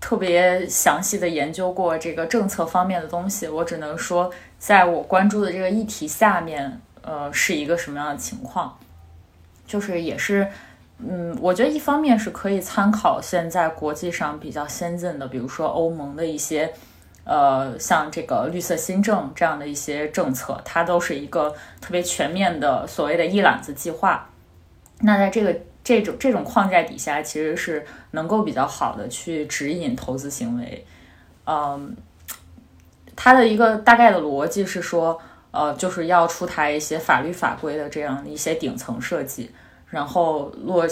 [0.00, 8.78] 特别详细的研究过这个政策方面的东西，我只能说，在我关注的这个议题下面，呃，是一个什么样的情况，
[9.66, 10.48] 就是也是，
[10.98, 16.72] 嗯，我觉得一方面是可以参考现在国际上比较先进的，比如说欧盟的一些，
[17.24, 24.29] 呃，像这个绿色新政这样的一些政策，它都是一个特别全面的所谓的一揽子计划。
[25.00, 30.86] 那在这个这种这种框架底下，其实是能够比较好的去指引投资行为。
[31.46, 31.96] 嗯，
[33.16, 35.20] 它的一个大概的逻辑是说，
[35.50, 39.50] 呃，就是要出台一些法律法规的这样的一些顶层设计，
[39.88, 40.86] 然后落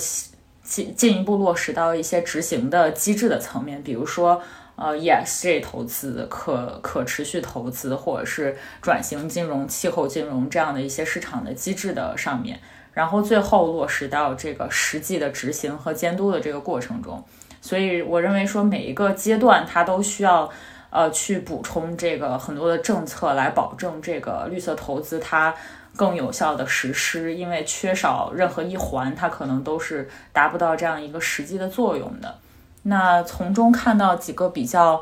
[0.63, 4.43] 进进一步落实到一些执行的机制的层面，比如说，
[4.77, 12.59] 呃 ESG 投资、可可持续投资，或者是转型金融、气候金融这样的一些市场的机制的上面，
[12.99, 17.23] 然后最后落实到这个实际的执行和监督的这个过程中。
[17.61, 20.51] 所以我认为说每一个阶段它都需要
[20.91, 25.55] 呃去补充这个很多的政策来保证这个绿色投资它
[25.95, 32.35] 更有效的实施，因为缺少任何一环，它可能都是达不到这样一个实际的作用的。
[32.83, 35.01] 那从中看到几个比较，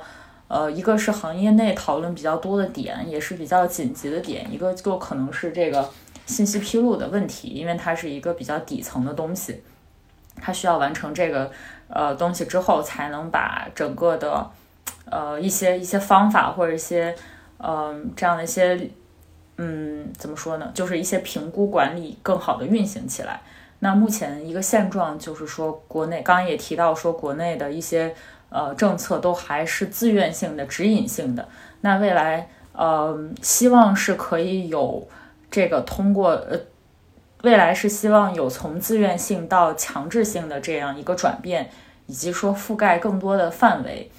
[0.49, 5.89] 呃，一个是行业内讨论比较多的点，也是比较紧急的点，一个就可能是这个
[6.27, 9.63] 信息披露的问题，因为它是一个比较底层的东西，
[10.37, 11.51] 它需要完成这个
[11.89, 14.51] 呃东西之后，才能把整个的
[15.09, 17.15] 呃一些一些方法或者一些
[17.59, 18.91] 嗯这样的一些
[19.57, 23.41] 嗯怎么说呢，就是一些评估管理更好的运行起来。
[23.79, 28.15] 那目前一个现状就是说，国内刚刚也提到说，国内的一些
[28.49, 31.47] 呃政策都还是自愿性的、指引性的。
[31.83, 35.07] 那未来呃，希望是可以有
[35.51, 36.59] 这个通过呃，
[37.43, 41.71] 未来是希望有从自愿性到强制性的这样一个转变，
[42.07, 44.11] 以及说覆盖更多的范围，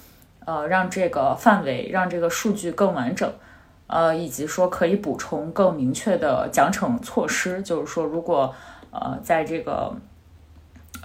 [0.44, 3.32] 呃，让这个范围让这个数据更完整，
[3.86, 8.54] 呃，以及说可以补充更明确的奖惩措施，就是说如果。
[8.90, 9.94] 呃，在这个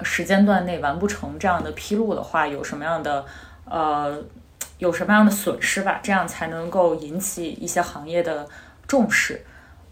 [0.03, 3.25] 时间段内完不成这样的披露的话，有什么样的
[3.65, 4.23] 呃
[4.77, 5.99] 有什么样的损失吧？
[6.01, 8.47] 这样才能够引起一些行业的
[8.87, 9.45] 重视。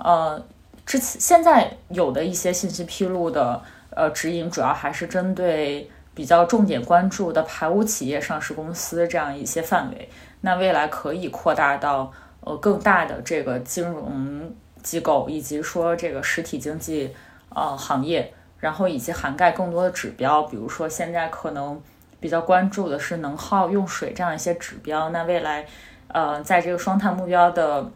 [0.03, 0.43] 呃，
[0.85, 10.09] 之前现在有的一些信息披露的呃指引，主要还是针对比较重点关注的排污企业、上市公司这样一些范围。
[10.41, 17.13] 那未来可以扩大到呃更大的这个金融机构，以及说这个实体经济。
[17.53, 21.81] 呃，行业，然后以及涵盖更多的指标，比如说现在可能
[22.17, 25.09] 比较关注的是能耗、用水这样一些指标。
[25.09, 25.65] 那未来，
[26.07, 27.91] 呃，在这个双碳目标的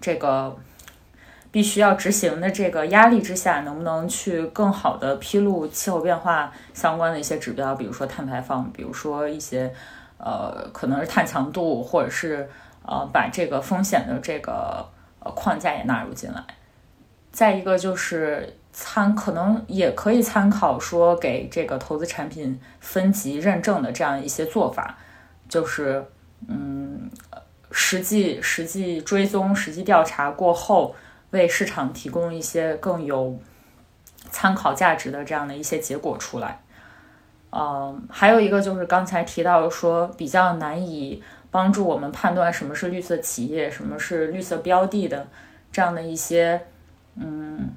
[0.00, 0.56] 这个
[1.54, 9.72] 必须要执行的这个压力之下，能不能去更好的披露气候变化相关的一些指标，比如说碳排放，比如说一些
[10.18, 12.50] 呃，可能是碳强度，或者是
[12.84, 14.84] 呃，把这个风险的这个
[15.20, 16.42] 呃框架也纳入进来。
[17.30, 18.56] 再一个就是。
[18.76, 24.98] 参可能也可以参考说给这个投资产品分级认证的这样一些做法，
[25.48, 26.04] 就是
[26.48, 27.08] 嗯，
[27.70, 30.92] 实际实际追踪、实际调查过后，
[31.34, 33.38] 为市场提供一些更有
[34.30, 36.62] 参考价值的这样的一些结果出来。
[37.50, 45.26] 嗯，还有一个就是刚才提到说比较难以帮助我们判断什么是绿色企业、什么是绿色标的的
[45.70, 46.62] 这样的一些
[47.16, 47.68] 嗯。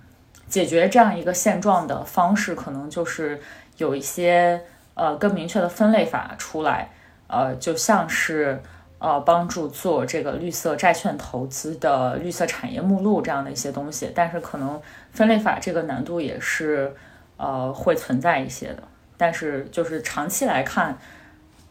[0.50, 3.38] 解决这样一个现状的方式，可能就是
[3.76, 4.62] 有一些
[4.94, 6.90] 呃更明确的分类法出来，
[7.28, 8.64] 呃，就像是
[9.00, 14.12] 呃帮助做这个绿色债券投资的绿色产业目录这样的一些东西。
[14.16, 14.82] 但是可能
[15.12, 16.94] 分类法这个难度也是
[17.38, 18.84] 呃会存在一些的，
[19.18, 20.98] 但是就是长期来看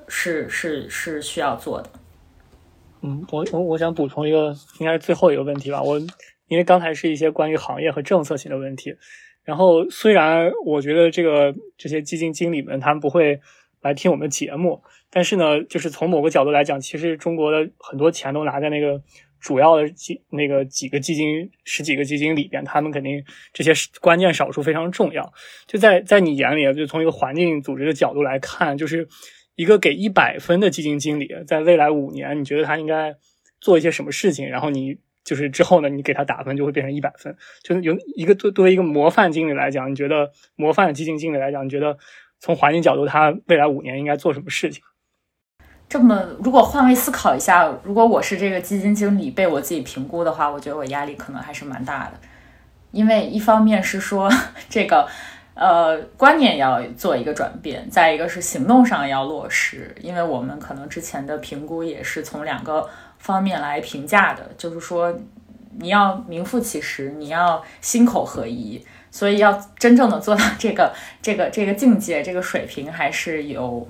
[0.08, 1.90] 是是是需要做的。
[3.02, 6.00] 嗯，我我我想补充一个，应该是最后一个问题吧，我。
[6.48, 8.94] 因为刚才是一些关于行业和政策性的问题，
[9.42, 13.40] 然后虽然我觉得这个这些基金经理们他们不会
[13.86, 19.00] 来听我们的节目，但是呢，就是从某个角度来讲，其实中国的很多钱都拿在那个
[19.40, 25.32] 主要的基那个几个基金十几个基金里边，他们肯定这些关键少数非常重要。
[25.66, 29.08] 就在在你眼里，就从一个环境组织的角度来看，就是
[29.54, 33.14] 一个给一百分的基金经理，在未来五年，你觉得他应该
[33.60, 34.48] 做一些什么事情？
[34.48, 34.98] 然后你。
[35.26, 37.36] 就是之后呢，你给他打分就会变成一百分。
[37.64, 41.98] 就是有一个作作为一个模范经理来讲，你觉得模范基金经理来讲，你觉得
[42.40, 44.82] 从环境角度，他未来五年应该做什么事情？
[45.88, 52.12] 这么，如果换位思考一下，如果我是这个基金经理，被我自己评估的话，我觉得我压力可能还是蛮大的。
[52.92, 54.30] 因为一方面是说
[54.68, 55.08] 这个
[55.54, 62.88] 呃观念要做一个转变，再一个是行动上要落实，因为我们可能之前的评估也是从两个。
[63.18, 65.12] 方面来评价的，就是说
[65.78, 68.80] 你要名副其实，你要心口合一，
[69.16, 73.88] 所以要真正的做到这个 这个这个境界，这个水平还是有，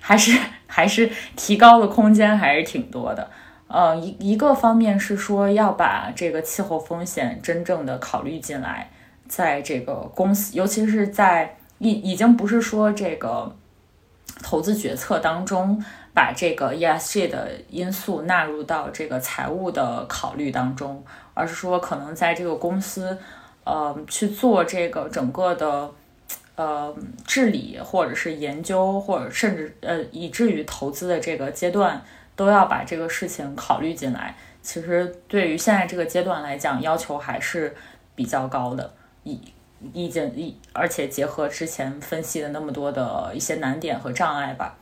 [0.00, 0.36] 还是
[0.66, 3.30] 还是提高的空间还是挺多的。
[3.68, 8.90] 呃，一一个方面是说要把这个气候风险真正的考虑进来，
[9.28, 13.54] 在这个公司，尤其是在已已经不是说这个
[14.42, 15.80] 投资决策当中。
[16.16, 21.04] 把这个 ESG 的因素纳入到这个财务的考虑当中，
[21.34, 23.18] 而是说可能在这个公司，
[23.66, 25.90] 呃，去做这个整个的
[26.54, 32.00] 呃治理或者是研究，或者甚至呃以至于投资的这个阶段，
[32.36, 34.36] 都要把这个事情考虑进来。
[34.62, 37.74] 其实对于现在这个阶段来讲，要求还是
[38.14, 38.94] 比较高的。
[39.24, 39.40] 意
[39.92, 44.78] 意见一，而且结合之前分析的那么多的一些难点和障碍吧。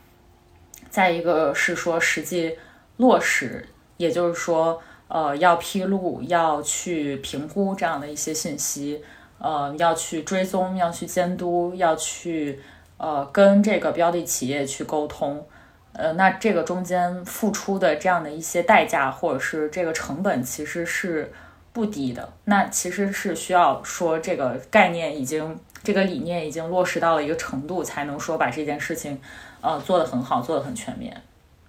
[0.91, 2.55] 再一个是说实际
[2.97, 3.67] 落实，
[3.97, 9.01] 也就是说，呃，要披露，要去评估这样的一些信息，
[9.37, 12.59] 呃，要去追踪，要去监督，要去
[12.97, 15.45] 呃跟这个标的企业去沟通，
[15.93, 21.31] 呃，那这个中间付出的这样的一些代价或者是这个成本，其实是
[21.71, 22.27] 不低的。
[22.45, 29.21] 那其实是需要说这个概念已经，这个理念已经落实到了一个程度，才能说把这件事情。
[29.61, 31.19] 呃，做的很好，做的很全面，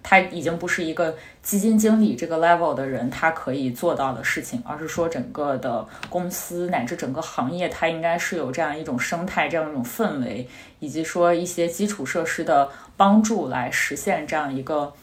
[0.09, 10.47] 他已经不是一个基金经理这个 level 的人，他可以做到的事情，而是说整个的公司乃至整个行业，它应该是有这样一种生态，这样一种氛围，
[10.79, 14.93] 以及说一些基础设施的帮助来实现这样一个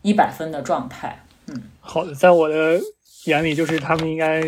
[0.00, 1.22] 一百分的状态。
[1.48, 2.80] 嗯，好的，在我的
[3.26, 4.42] 眼里，就是他们应该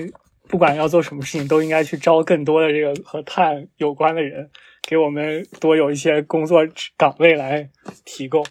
[0.48, 4.48] 不管要做什么事情，都应该去招更多的这个和碳有关的人。
[4.88, 6.66] 给我们多有一些工作
[6.96, 7.68] 岗位来
[8.06, 8.42] 提供。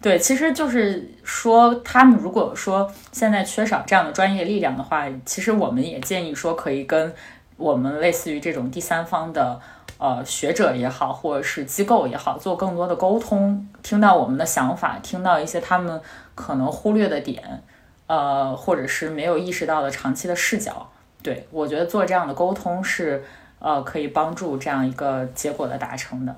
[0.00, 7.12] 对，其实就是说，他们如果说现在缺少这样的专业力量的话，其实我们也建议说，可以跟
[7.56, 9.60] 我们类似于这种第三方的
[9.98, 16.00] 呃学者也好，或者是机构也好，做更多的沟通，听到我们的想法，听到一些他们
[16.34, 17.62] 可能忽略的点，
[18.06, 20.90] 呃，或者是没有意识到的长期的视角。
[21.22, 23.24] 对我觉得做这样的沟通是。
[23.60, 26.32] 呃，可以帮助这样一个结果的达成的。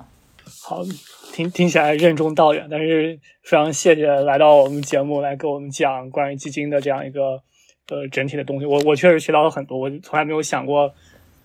[0.61, 0.81] 好，
[1.33, 7.41] 听听起来任重道远，但是非常谢谢来到我们节目来给我们讲关于基金的这样一个
[7.89, 8.65] 呃整体的东西。
[8.65, 10.93] 我我确实学到了很多，我从来没有想过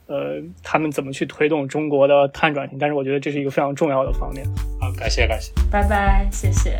[0.06, 4.44] 呃他们怎么去推动中国的碳转型，但是我觉得这是一个非常重要的方面。
[4.80, 6.78] 好，感谢感谢，拜拜，谢谢。